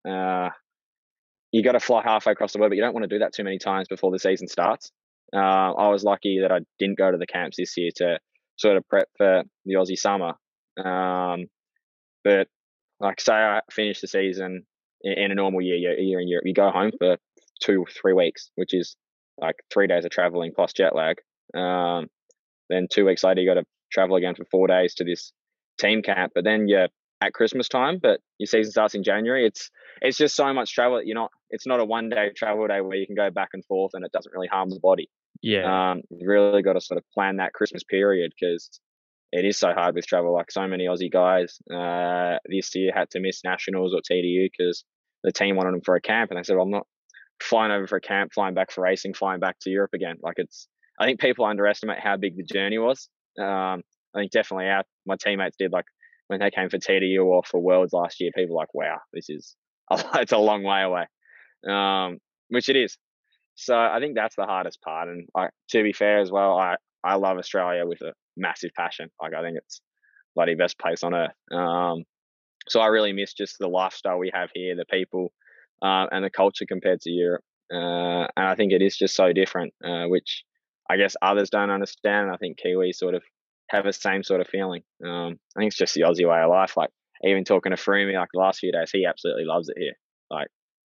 Uh, 0.09 0.51
you 1.53 1.62
got 1.62 1.72
to 1.72 1.81
fly 1.81 2.03
halfway 2.03 2.33
across 2.33 2.53
the 2.53 2.59
world, 2.59 2.70
but 2.70 2.77
you 2.77 2.83
don't 2.83 2.94
want 2.94 3.05
to 3.05 3.14
do 3.14 3.20
that 3.20 3.33
too 3.33 3.44
many 3.44 3.59
times 3.59 3.88
before 3.88 4.11
the 4.11 4.18
season 4.18 4.49
starts. 4.49 4.90
Uh, 5.35 5.72
I 5.72 5.88
was 5.88 6.05
lucky 6.05 6.40
that 6.42 6.53
I 6.53 6.61
didn't 6.79 6.99
go 6.99 7.11
to 7.11 7.18
the 7.18 7.27
camps 7.27 7.57
this 7.57 7.77
year 7.77 7.90
to 7.96 8.18
sort 8.57 8.77
of 8.77 8.88
prep 8.88 9.09
for 9.16 9.42
the 9.64 9.75
Aussie 9.75 9.96
summer. 9.96 10.35
Um, 10.79 11.46
but 12.25 12.49
like 13.01 13.20
say 13.20 13.35
I 13.35 13.61
finish 13.70 14.01
the 14.01 14.09
season 14.09 14.64
in, 15.03 15.31
a 15.31 15.35
normal 15.35 15.62
year, 15.62 15.77
year 15.77 16.20
in 16.20 16.29
Europe, 16.29 16.46
you 16.46 16.55
go 16.55 16.70
home 16.70 16.92
for 16.99 17.16
two, 17.62 17.81
or 17.81 17.87
three 17.87 18.12
weeks, 18.12 18.51
which 18.57 18.75
is 18.75 18.96
like 19.38 19.57
three 19.72 19.87
days 19.87 20.05
of 20.05 20.11
traveling 20.11 20.53
plus 20.55 20.72
jet 20.72 20.94
lag. 20.94 21.16
Um, 21.55 22.09
then 22.68 22.88
two 22.90 23.05
weeks 23.05 23.22
later, 23.22 23.40
you 23.40 23.49
got 23.49 23.61
to 23.61 23.66
travel 23.92 24.16
again 24.16 24.35
for 24.35 24.44
four 24.51 24.66
days 24.66 24.94
to 24.96 25.05
this 25.05 25.33
team 25.78 26.02
camp. 26.02 26.32
But 26.34 26.44
then 26.44 26.68
you're 26.68 26.88
at 27.20 27.32
Christmas 27.32 27.68
time, 27.68 27.98
but 28.00 28.20
your 28.38 28.46
season 28.46 28.72
starts 28.72 28.94
in 28.94 29.02
January. 29.02 29.46
It's 29.46 29.70
it's 30.00 30.18
just 30.18 30.36
so 30.36 30.52
much 30.52 30.72
travel 30.72 30.98
that 30.98 31.06
you're 31.06 31.14
not. 31.14 31.30
It's 31.50 31.66
not 31.66 31.80
a 31.80 31.84
one 31.84 32.08
day 32.08 32.30
travel 32.36 32.66
day 32.66 32.80
where 32.80 32.96
you 32.96 33.06
can 33.06 33.16
go 33.16 33.30
back 33.30 33.50
and 33.52 33.64
forth 33.64 33.92
and 33.94 34.04
it 34.04 34.12
doesn't 34.12 34.32
really 34.32 34.48
harm 34.48 34.70
the 34.70 34.80
body. 34.80 35.08
Yeah, 35.42 35.92
um, 35.92 36.02
you 36.10 36.28
really 36.28 36.62
got 36.62 36.74
to 36.74 36.80
sort 36.80 36.98
of 36.98 37.04
plan 37.12 37.36
that 37.36 37.52
Christmas 37.52 37.84
period 37.84 38.32
because 38.38 38.80
it 39.32 39.44
is 39.44 39.58
so 39.58 39.72
hard 39.72 39.94
with 39.94 40.06
travel. 40.06 40.32
Like 40.32 40.50
so 40.50 40.66
many 40.66 40.86
Aussie 40.86 41.12
guys 41.12 41.58
uh, 41.72 42.38
this 42.46 42.74
year 42.74 42.92
had 42.94 43.10
to 43.10 43.20
miss 43.20 43.42
nationals 43.44 43.94
or 43.94 44.00
TDU 44.00 44.48
because 44.50 44.84
the 45.24 45.32
team 45.32 45.56
wanted 45.56 45.72
them 45.72 45.82
for 45.82 45.96
a 45.96 46.00
camp, 46.00 46.30
and 46.30 46.38
they 46.38 46.42
said, 46.42 46.56
well, 46.56 46.64
"I'm 46.64 46.70
not 46.70 46.86
flying 47.40 47.72
over 47.72 47.86
for 47.86 47.96
a 47.96 48.00
camp, 48.00 48.32
flying 48.32 48.54
back 48.54 48.70
for 48.70 48.82
racing, 48.82 49.14
flying 49.14 49.40
back 49.40 49.58
to 49.60 49.70
Europe 49.70 49.94
again." 49.94 50.16
Like 50.22 50.38
it's. 50.38 50.68
I 50.98 51.04
think 51.04 51.20
people 51.20 51.44
underestimate 51.44 51.98
how 51.98 52.16
big 52.16 52.36
the 52.36 52.42
journey 52.42 52.78
was. 52.78 53.10
Um, 53.38 53.82
I 54.14 54.20
think 54.20 54.30
definitely 54.30 54.68
our 54.68 54.82
my 55.07 55.16
teammates 55.16 55.57
did 55.59 55.73
like 55.73 55.87
when 56.29 56.40
they 56.40 56.51
came 56.51 56.69
for 56.69 56.79
TDU 56.79 57.25
or 57.25 57.42
for 57.45 57.61
Worlds 57.61 57.92
last 57.92 58.21
year, 58.21 58.31
people 58.35 58.57
were 58.57 58.62
like, 58.62 58.75
wow, 58.75 58.99
this 59.12 59.31
is, 59.31 59.55
it's 60.14 60.33
a 60.33 60.38
long 60.38 60.62
way 60.62 60.83
away, 60.83 61.07
um, 61.69 62.19
which 62.49 62.69
it 62.69 62.77
is. 62.77 62.97
So 63.55 63.77
I 63.77 63.99
think 64.01 64.14
that's 64.14 64.37
the 64.37 64.45
hardest 64.45 64.81
part. 64.83 65.09
And 65.09 65.29
like, 65.35 65.51
to 65.71 65.83
be 65.83 65.92
fair 65.92 66.19
as 66.19 66.31
well, 66.31 66.59
I, 66.59 66.77
I 67.03 67.14
love 67.14 67.38
Australia 67.38 67.87
with 67.87 68.03
a 68.03 68.12
massive 68.37 68.71
passion. 68.77 69.11
Like 69.21 69.35
I 69.35 69.42
think 69.42 69.57
it's 69.57 69.81
bloody 70.35 70.55
best 70.55 70.79
place 70.79 71.03
on 71.03 71.14
earth. 71.14 71.33
Um, 71.51 72.05
so 72.69 72.81
I 72.81 72.87
really 72.88 73.12
miss 73.12 73.33
just 73.33 73.57
the 73.59 73.69
lifestyle 73.69 74.19
we 74.19 74.31
have 74.35 74.51
here, 74.53 74.75
the 74.77 74.85
people, 74.85 75.33
uh, 75.83 76.07
and 76.11 76.25
the 76.25 76.31
culture 76.31 76.66
compared 76.69 77.01
to 77.03 77.11
Europe. 77.11 77.45
Uh, 77.73 78.27
and 78.37 78.47
I 78.47 78.55
think 78.55 78.73
it 78.73 78.83
is 78.83 78.97
just 78.97 79.14
so 79.14 79.33
different, 79.33 79.73
uh, 79.85 80.05
which 80.07 80.45
I 80.90 80.97
guess 80.97 81.16
others 81.23 81.51
don't 81.51 81.71
understand. 81.71 82.31
I 82.31 82.37
think 82.37 82.59
Kiwi 82.59 82.92
sort 82.92 83.14
of 83.14 83.23
have 83.68 83.85
the 83.85 83.92
same 83.92 84.22
sort 84.22 84.40
of 84.40 84.48
feeling. 84.48 84.83
Um, 85.05 85.38
I 85.57 85.61
think 85.61 85.68
it's 85.68 85.76
just 85.76 85.94
the 85.94 86.02
Aussie 86.02 86.29
way 86.29 86.40
of 86.40 86.50
life. 86.50 86.76
Like 86.76 86.90
even 87.22 87.44
talking 87.44 87.70
to 87.70 87.76
Froome, 87.76 88.14
like 88.14 88.29
the 88.33 88.40
last 88.40 88.61
few 88.61 88.72
days, 88.72 88.90
he 88.92 89.07
absolutely 89.07 89.44
loves 89.44 89.68
it 89.68 89.79
here. 89.79 89.94
Like 90.31 90.48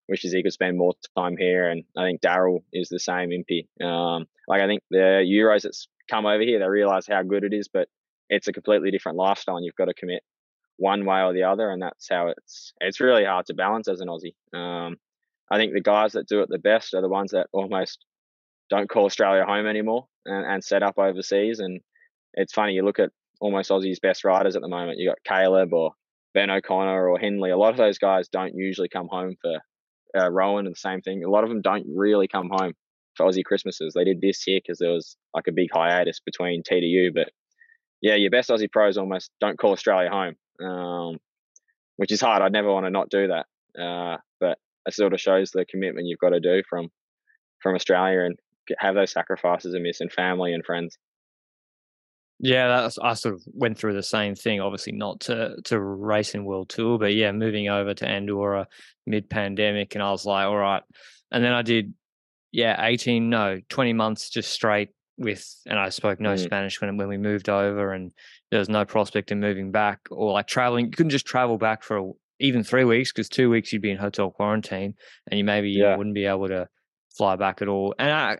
wishes 0.08 0.34
he 0.34 0.44
could 0.44 0.54
spend 0.54 0.78
more 0.78 0.94
time 1.18 1.36
here. 1.38 1.70
And 1.70 1.84
I 1.98 2.06
think 2.06 2.22
Daryl 2.22 2.64
is 2.74 2.90
the 2.90 3.00
same 3.00 3.32
Impey. 3.32 3.68
Um, 3.84 4.26
like 4.48 4.62
I 4.62 4.68
think 4.68 4.84
the 4.90 5.24
Euros 5.26 5.64
that's 5.64 5.88
come 6.10 6.26
over 6.26 6.44
here, 6.44 6.60
they 6.60 6.68
realize 6.68 7.08
how 7.08 7.24
good 7.24 7.44
it 7.44 7.54
is, 7.54 7.68
but 7.68 7.88
it's 8.30 8.48
a 8.48 8.54
completely 8.54 8.92
different 8.92 9.18
lifestyle 9.18 9.58
and 9.58 9.66
you've 9.66 9.76
got 9.76 9.86
to 9.86 9.94
commit 9.94 10.24
one 10.78 11.06
way 11.06 11.22
or 11.22 11.34
the 11.34 11.44
other. 11.44 11.70
And 11.70 11.82
that's 11.82 12.08
how 12.10 12.28
it's, 12.28 12.74
it's 12.82 13.00
really 13.00 13.26
hard 13.26 13.46
to 13.48 13.54
balance 13.54 13.88
as 13.88 14.02
an 14.02 14.08
Aussie. 14.08 14.36
Um, 14.58 14.98
I 15.52 15.58
think 15.58 15.74
the 15.74 15.82
guys 15.82 16.14
that 16.14 16.28
do 16.28 16.42
it 16.42 16.50
the 16.50 16.60
best 16.60 16.94
are 16.94 17.02
the 17.02 17.10
ones 17.10 17.32
that 17.32 17.48
almost 17.52 18.06
don't 18.70 18.90
call 18.90 19.06
Australia 19.06 19.46
home 19.46 19.66
anymore 19.66 20.08
and, 20.26 20.46
and 20.46 20.64
set 20.64 20.84
up 20.84 20.98
overseas 20.98 21.60
and 21.60 21.82
it's 22.34 22.54
funny 22.54 22.74
you 22.74 22.84
look 22.84 23.00
at 23.00 23.12
almost 23.40 23.70
Aussie's 23.70 24.00
best 24.00 24.24
riders 24.24 24.56
at 24.56 24.62
the 24.62 24.68
moment. 24.68 25.00
You 25.00 25.10
got 25.10 25.24
Caleb 25.24 25.74
or 25.74 25.92
Ben 26.34 26.50
O'Connor 26.50 27.08
or 27.08 27.18
Hindley. 27.18 27.52
A 27.52 27.58
lot 27.58 27.72
of 27.72 27.78
those 27.78 27.98
guys 27.98 28.28
don't 28.28 28.54
usually 28.56 28.90
come 28.90 29.08
home 29.10 29.36
for 29.42 29.60
uh, 30.18 30.30
Rohan 30.30 30.66
and 30.66 30.76
the 30.76 30.80
same 30.80 31.02
thing. 31.02 31.24
A 31.24 31.30
lot 31.30 31.44
of 31.44 31.50
them 31.50 31.62
don't 31.62 31.86
really 31.96 32.28
come 32.28 32.50
home 32.52 32.74
for 33.16 33.26
Aussie 33.26 33.44
Christmases. 33.44 33.94
They 33.94 34.04
did 34.04 34.22
this 34.22 34.46
year 34.48 34.60
because 34.64 34.80
there 34.80 34.92
was 34.92 35.18
like 35.34 35.48
a 35.48 35.54
big 35.54 35.70
hiatus 35.74 36.20
between 36.20 36.64
TDU. 36.64 37.14
But 37.14 37.30
yeah, 38.02 38.16
your 38.16 38.32
best 38.32 38.50
Aussie 38.50 38.72
pros 38.72 38.98
almost 38.98 39.32
don't 39.42 39.58
call 39.58 39.72
Australia 39.72 40.10
home, 40.10 40.36
um, 40.66 41.18
which 41.98 42.12
is 42.12 42.22
hard. 42.22 42.42
I'd 42.42 42.54
never 42.54 42.72
want 42.72 42.86
to 42.86 42.92
not 42.92 43.10
do 43.10 43.28
that. 43.28 43.46
Uh, 43.80 44.18
but 44.40 44.58
it 44.86 44.94
sort 44.94 45.14
of 45.14 45.20
shows 45.20 45.52
the 45.52 45.66
commitment 45.66 46.08
you've 46.08 46.20
got 46.20 46.30
to 46.30 46.40
do 46.40 46.64
from 46.70 46.90
from 47.62 47.76
Australia 47.76 48.22
and 48.22 48.40
have 48.78 48.96
those 48.96 49.12
sacrifices 49.12 49.74
and 49.74 49.84
missing 49.84 50.10
family 50.10 50.54
and 50.54 50.66
friends. 50.66 50.98
Yeah, 52.40 52.68
that's 52.68 52.98
I 52.98 53.14
sort 53.16 53.36
of 53.36 53.44
went 53.48 53.78
through 53.78 53.94
the 53.96 54.04
same 54.04 54.34
thing. 54.34 54.62
Obviously, 54.62 54.94
not 54.94 55.20
to 55.22 55.58
to 55.66 55.80
race 55.80 56.36
in 56.36 56.46
World 56.46 56.70
Tour, 56.70 56.98
but 56.98 57.14
yeah, 57.14 57.32
moving 57.34 57.68
over 57.68 57.94
to 57.94 58.08
Andorra 58.08 58.68
mid 59.06 59.30
pandemic, 59.30 59.96
and 59.96 60.04
I 60.04 60.12
was 60.12 60.26
like, 60.26 60.46
all 60.46 60.56
right. 60.56 60.84
And 61.32 61.44
then 61.44 61.52
I 61.52 61.62
did, 61.62 61.94
yeah, 62.52 62.86
eighteen, 62.86 63.30
no, 63.30 63.60
twenty 63.68 63.92
months 63.92 64.30
just 64.30 64.52
straight 64.52 64.90
with, 65.18 65.46
and 65.66 65.78
I 65.78 65.90
spoke 65.90 66.22
no 66.22 66.36
mm. 66.36 66.40
Spanish 66.40 66.80
when 66.80 66.96
when 66.96 67.10
we 67.10 67.18
moved 67.18 67.50
over, 67.50 67.92
and 67.92 68.14
there 68.52 68.60
was 68.60 68.70
no 68.70 68.86
prospect 68.86 69.32
of 69.32 69.38
moving 69.38 69.72
back 69.72 70.00
or 70.10 70.32
like 70.32 70.48
traveling. 70.48 70.86
You 70.86 70.92
couldn't 70.92 71.10
just 71.10 71.26
travel 71.26 71.58
back 71.58 71.84
for 71.84 71.98
a, 71.98 72.12
even 72.40 72.64
three 72.64 72.86
weeks 72.86 73.12
because 73.12 73.28
two 73.28 73.50
weeks 73.50 73.74
you'd 73.74 73.82
be 73.82 73.92
in 73.92 73.98
hotel 73.98 74.32
quarantine, 74.32 74.96
and 75.28 75.38
you 75.38 75.44
maybe 75.44 75.72
yeah. 75.72 75.98
wouldn't 75.98 76.16
be 76.16 76.26
able 76.26 76.48
to 76.48 76.70
fly 77.18 77.36
back 77.36 77.62
at 77.62 77.68
all. 77.68 77.94
And 78.00 78.12
I 78.12 78.38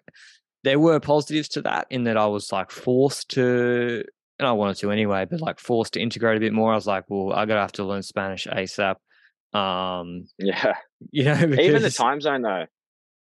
there 0.64 0.80
were 0.80 1.00
positives 1.00 1.48
to 1.50 1.62
that 1.64 1.88
in 1.90 2.04
that 2.04 2.18
I 2.18 2.26
was 2.28 2.52
like 2.52 2.72
forced 2.72 3.30
to, 3.32 4.04
and 4.38 4.48
I 4.48 4.52
wanted 4.52 4.78
to 4.78 4.92
anyway, 4.92 5.26
but 5.30 5.42
like 5.42 5.60
forced 5.60 5.94
to 5.94 6.02
integrate 6.02 6.38
a 6.38 6.40
bit 6.40 6.54
more. 6.54 6.72
I 6.72 6.76
was 6.76 6.88
like, 6.88 7.06
well, 7.08 7.34
I 7.34 7.46
gotta 7.46 7.62
have 7.62 7.72
to 7.74 7.86
learn 7.86 8.04
Spanish 8.04 8.48
ASAP. 8.48 8.96
Um, 9.58 10.28
yeah, 10.38 10.76
you 11.12 11.26
know, 11.26 11.34
even 11.60 11.82
the 11.82 11.92
time 11.92 12.22
zone 12.22 12.42
though. 12.42 12.66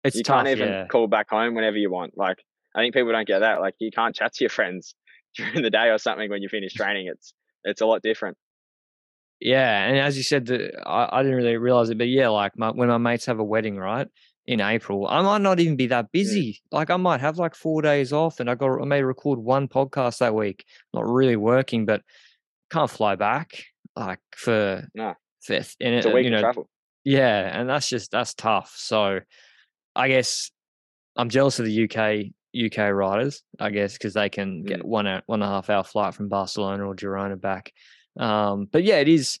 It's 0.03 0.15
you 0.15 0.23
tough, 0.23 0.45
can't 0.45 0.49
even 0.49 0.69
yeah. 0.69 0.87
call 0.87 1.07
back 1.07 1.29
home 1.29 1.55
whenever 1.55 1.77
you 1.77 1.91
want. 1.91 2.13
Like 2.15 2.37
I 2.75 2.81
think 2.81 2.93
people 2.93 3.11
don't 3.11 3.27
get 3.27 3.39
that. 3.39 3.59
Like 3.59 3.75
you 3.79 3.91
can't 3.91 4.15
chat 4.15 4.33
to 4.33 4.43
your 4.43 4.49
friends 4.49 4.95
during 5.35 5.61
the 5.61 5.69
day 5.69 5.89
or 5.89 5.97
something 5.97 6.29
when 6.29 6.41
you 6.41 6.49
finish 6.49 6.73
training. 6.75 7.07
It's 7.07 7.33
it's 7.63 7.81
a 7.81 7.85
lot 7.85 8.01
different. 8.01 8.37
Yeah, 9.41 9.87
and 9.87 9.97
as 9.97 10.15
you 10.15 10.23
said, 10.23 10.45
the, 10.45 10.71
I, 10.87 11.19
I 11.19 11.21
didn't 11.21 11.37
really 11.37 11.57
realize 11.57 11.89
it, 11.89 11.97
but 11.97 12.07
yeah, 12.07 12.29
like 12.29 12.57
my, 12.57 12.71
when 12.71 12.87
my 12.87 12.97
mates 12.97 13.25
have 13.25 13.39
a 13.39 13.43
wedding, 13.43 13.75
right, 13.75 14.07
in 14.47 14.61
April, 14.61 15.07
I 15.07 15.21
might 15.21 15.41
not 15.41 15.59
even 15.59 15.75
be 15.75 15.87
that 15.87 16.11
busy. 16.11 16.53
Mm. 16.53 16.59
Like 16.71 16.89
I 16.89 16.97
might 16.97 17.21
have 17.21 17.37
like 17.37 17.55
four 17.55 17.81
days 17.81 18.13
off, 18.13 18.39
and 18.39 18.49
I 18.49 18.55
got 18.55 18.81
I 18.81 18.85
may 18.85 19.01
record 19.03 19.39
one 19.39 19.67
podcast 19.67 20.19
that 20.19 20.35
week. 20.35 20.65
Not 20.93 21.07
really 21.07 21.35
working, 21.35 21.85
but 21.85 22.01
can't 22.71 22.89
fly 22.89 23.15
back 23.15 23.63
like 23.95 24.19
for 24.35 24.87
no. 24.93 25.13
For, 25.41 25.53
and 25.53 25.95
it's 25.95 26.05
a 26.05 26.11
week 26.11 26.25
you 26.25 26.31
know, 26.31 26.41
travel. 26.41 26.69
Yeah, 27.03 27.59
and 27.59 27.69
that's 27.69 27.87
just 27.87 28.11
that's 28.11 28.33
tough. 28.33 28.73
So, 28.75 29.19
I 29.95 30.07
guess 30.07 30.49
I'm 31.15 31.29
jealous 31.29 31.59
of 31.59 31.65
the 31.65 31.83
UK 31.83 32.31
UK 32.55 32.91
riders. 32.91 33.43
I 33.59 33.69
guess 33.69 33.93
because 33.93 34.13
they 34.13 34.29
can 34.29 34.63
get 34.63 34.81
Mm. 34.81 34.85
one 34.85 35.07
hour, 35.07 35.21
one 35.27 35.41
and 35.41 35.49
a 35.49 35.53
half 35.53 35.69
hour 35.69 35.83
flight 35.83 36.13
from 36.13 36.29
Barcelona 36.29 36.87
or 36.87 36.95
Girona 36.95 37.39
back. 37.39 37.71
Um, 38.17 38.67
but 38.71 38.83
yeah, 38.83 38.97
it 38.97 39.07
is 39.07 39.39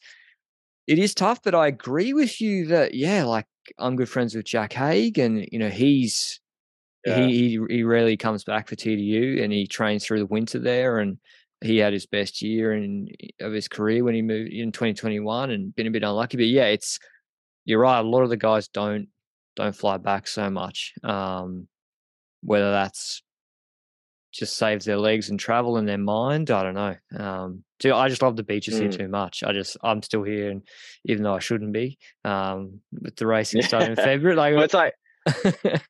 it 0.87 0.99
is 0.99 1.13
tough. 1.15 1.41
But 1.43 1.55
I 1.55 1.67
agree 1.67 2.13
with 2.13 2.41
you 2.41 2.67
that 2.67 2.93
yeah, 2.93 3.23
like 3.25 3.47
I'm 3.79 3.95
good 3.95 4.09
friends 4.09 4.35
with 4.35 4.45
Jack 4.45 4.73
Haig, 4.73 5.17
and 5.17 5.47
you 5.51 5.59
know 5.59 5.69
he's 5.69 6.39
Yeah. 7.05 7.15
he, 7.15 7.59
he 7.59 7.75
he 7.77 7.83
rarely 7.83 8.17
comes 8.17 8.45
back 8.45 8.67
for 8.69 8.75
TDU, 8.75 9.41
and 9.43 9.53
he 9.53 9.67
trains 9.67 10.05
through 10.05 10.19
the 10.19 10.25
winter 10.27 10.59
there, 10.59 10.99
and 10.99 11.19
he 11.63 11.77
had 11.79 11.93
his 11.93 12.07
best 12.07 12.41
year 12.43 12.73
in 12.73 13.09
of 13.41 13.53
his 13.53 13.67
career 13.69 14.03
when 14.05 14.15
he 14.15 14.23
moved 14.23 14.53
in 14.53 14.71
2021, 14.73 15.51
and 15.51 15.75
been 15.75 15.87
a 15.87 15.91
bit 15.91 16.03
unlucky. 16.03 16.37
But 16.37 16.47
yeah, 16.47 16.67
it's 16.67 16.99
you're 17.65 17.81
right. 17.81 17.99
A 17.99 18.03
lot 18.03 18.23
of 18.23 18.29
the 18.31 18.37
guys 18.37 18.67
don't 18.69 19.09
don't 19.57 19.75
fly 19.75 19.97
back 19.97 20.27
so 20.27 20.49
much. 20.51 20.93
Um, 21.03 21.69
whether 22.43 22.71
that's 22.71 23.23
just 24.31 24.57
saves 24.57 24.85
their 24.85 24.97
legs 24.97 25.29
and 25.29 25.39
travel 25.39 25.77
in 25.77 25.85
their 25.85 25.97
mind, 25.97 26.51
I 26.51 26.63
don't 26.63 26.73
know. 26.75 26.95
Um, 27.17 27.64
so 27.81 27.95
I 27.95 28.07
just 28.09 28.21
love 28.21 28.35
the 28.35 28.43
beaches 28.43 28.77
here 28.77 28.89
Mm. 28.89 28.97
too 28.97 29.07
much. 29.07 29.43
I 29.43 29.51
just 29.53 29.77
I'm 29.83 30.01
still 30.01 30.23
here, 30.23 30.49
and 30.51 30.61
even 31.05 31.23
though 31.23 31.35
I 31.35 31.39
shouldn't 31.39 31.73
be, 31.73 31.97
um, 32.23 32.81
with 32.91 33.15
the 33.15 33.27
racing 33.27 33.61
Yeah. 33.61 33.67
starting 33.67 33.91
in 33.91 33.95
February, 33.97 34.35
like 34.35 34.53
Well, 34.55 34.63
it's 34.63 34.73
like 34.73 34.93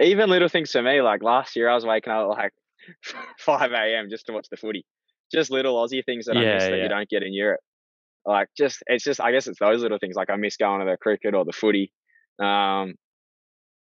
even 0.00 0.30
little 0.30 0.48
things 0.48 0.70
for 0.70 0.82
me. 0.82 1.00
Like 1.02 1.22
last 1.22 1.56
year, 1.56 1.68
I 1.68 1.74
was 1.74 1.84
waking 1.86 2.12
up 2.12 2.22
at 2.22 2.28
like 2.28 2.52
five 3.38 3.72
a.m. 3.72 4.08
just 4.10 4.26
to 4.26 4.32
watch 4.32 4.46
the 4.50 4.56
footy. 4.56 4.84
Just 5.32 5.50
little 5.50 5.76
Aussie 5.76 6.04
things 6.04 6.26
that 6.26 6.36
I 6.36 6.42
Yeah, 6.42 6.54
miss 6.54 6.68
that 6.68 6.78
you 6.82 6.88
don't 6.88 7.08
get 7.08 7.22
in 7.22 7.32
Europe. 7.32 7.60
Like 8.24 8.48
just 8.56 8.82
it's 8.86 9.04
just 9.04 9.20
I 9.20 9.32
guess 9.32 9.46
it's 9.46 9.58
those 9.58 9.82
little 9.82 9.98
things. 9.98 10.14
Like 10.14 10.30
I 10.30 10.36
miss 10.36 10.56
going 10.56 10.80
to 10.80 10.86
the 10.90 10.96
cricket 10.96 11.34
or 11.34 11.44
the 11.44 11.52
footy. 11.52 11.92
Um, 12.38 12.94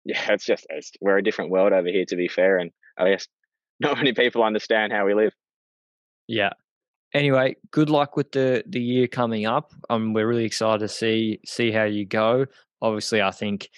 yeah, 0.05 0.31
it's 0.34 0.45
just 0.45 0.65
it's, 0.69 0.91
we're 1.01 1.17
a 1.17 1.23
different 1.23 1.51
world 1.51 1.73
over 1.73 1.88
here. 1.88 2.05
To 2.07 2.15
be 2.15 2.27
fair, 2.27 2.57
and 2.57 2.71
I 2.97 3.12
guess 3.12 3.27
not 3.79 3.97
many 3.97 4.13
people 4.13 4.43
understand 4.43 4.91
how 4.93 5.05
we 5.05 5.13
live. 5.13 5.34
Yeah. 6.27 6.51
Anyway, 7.13 7.56
good 7.71 7.89
luck 7.89 8.15
with 8.15 8.32
the 8.32 8.63
the 8.67 8.82
year 8.82 9.08
coming 9.08 9.45
up. 9.45 9.74
Um, 9.89 10.13
we're 10.13 10.28
really 10.28 10.45
excited 10.45 10.80
to 10.80 10.88
see 10.88 11.39
see 11.45 11.71
how 11.71 11.84
you 11.84 12.06
go. 12.06 12.45
Obviously, 12.82 13.21
I 13.21 13.32
think 13.32 13.69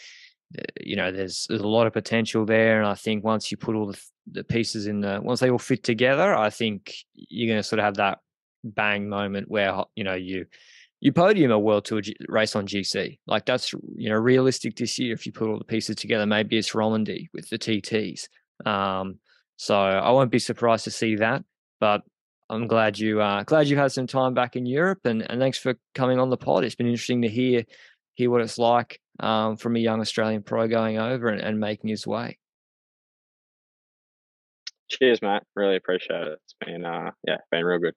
uh, 0.57 0.61
you 0.81 0.95
know 0.95 1.11
there's 1.11 1.47
there's 1.49 1.61
a 1.61 1.67
lot 1.67 1.87
of 1.87 1.93
potential 1.93 2.45
there, 2.45 2.79
and 2.79 2.87
I 2.87 2.95
think 2.95 3.23
once 3.23 3.51
you 3.51 3.57
put 3.57 3.75
all 3.75 3.87
the 3.87 3.99
the 4.31 4.43
pieces 4.43 4.87
in 4.87 5.01
the 5.01 5.19
once 5.21 5.39
they 5.39 5.49
all 5.49 5.57
fit 5.57 5.83
together, 5.83 6.35
I 6.35 6.49
think 6.49 6.93
you're 7.13 7.51
going 7.51 7.59
to 7.59 7.67
sort 7.67 7.79
of 7.79 7.85
have 7.85 7.95
that 7.95 8.19
bang 8.63 9.09
moment 9.09 9.49
where 9.49 9.83
you 9.95 10.03
know 10.03 10.13
you 10.13 10.45
you 11.01 11.11
podium 11.11 11.51
a 11.51 11.59
world 11.59 11.85
tour 11.85 12.01
G- 12.01 12.15
race 12.29 12.55
on 12.55 12.67
GC. 12.67 13.19
Like 13.27 13.45
that's 13.45 13.73
you 13.73 14.09
know 14.09 14.15
realistic 14.15 14.75
this 14.75 14.99
year 14.99 15.13
if 15.13 15.25
you 15.25 15.31
put 15.31 15.49
all 15.49 15.57
the 15.57 15.65
pieces 15.65 15.95
together. 15.95 16.25
Maybe 16.25 16.57
it's 16.57 16.75
Romandy 16.75 17.29
with 17.33 17.49
the 17.49 17.57
TTs. 17.57 18.27
Um, 18.65 19.19
so 19.57 19.75
I 19.75 20.11
won't 20.11 20.31
be 20.31 20.39
surprised 20.39 20.85
to 20.85 20.91
see 20.91 21.15
that. 21.17 21.43
But 21.79 22.03
I'm 22.53 22.67
glad 22.67 22.99
you 22.99 23.19
uh, 23.21 23.43
glad 23.43 23.67
you 23.67 23.77
had 23.77 23.91
some 23.91 24.07
time 24.07 24.33
back 24.33 24.55
in 24.55 24.65
Europe, 24.65 24.99
and, 25.05 25.29
and 25.29 25.39
thanks 25.39 25.57
for 25.57 25.75
coming 25.95 26.19
on 26.19 26.29
the 26.29 26.37
pod. 26.37 26.63
It's 26.63 26.75
been 26.75 26.87
interesting 26.87 27.23
to 27.23 27.27
hear 27.27 27.63
hear 28.15 28.29
what 28.29 28.41
it's 28.41 28.59
like 28.59 28.99
um, 29.19 29.57
from 29.57 29.75
a 29.75 29.79
young 29.79 30.01
Australian 30.01 30.43
pro 30.43 30.67
going 30.67 30.99
over 30.99 31.27
and, 31.29 31.41
and 31.41 31.59
making 31.59 31.89
his 31.89 32.05
way. 32.05 32.37
Cheers, 34.89 35.21
Matt. 35.21 35.43
Really 35.55 35.75
appreciate 35.75 36.27
it. 36.27 36.39
It's 36.43 36.55
been 36.63 36.85
uh 36.85 37.11
yeah, 37.27 37.37
been 37.51 37.65
real 37.65 37.79
good. 37.79 37.95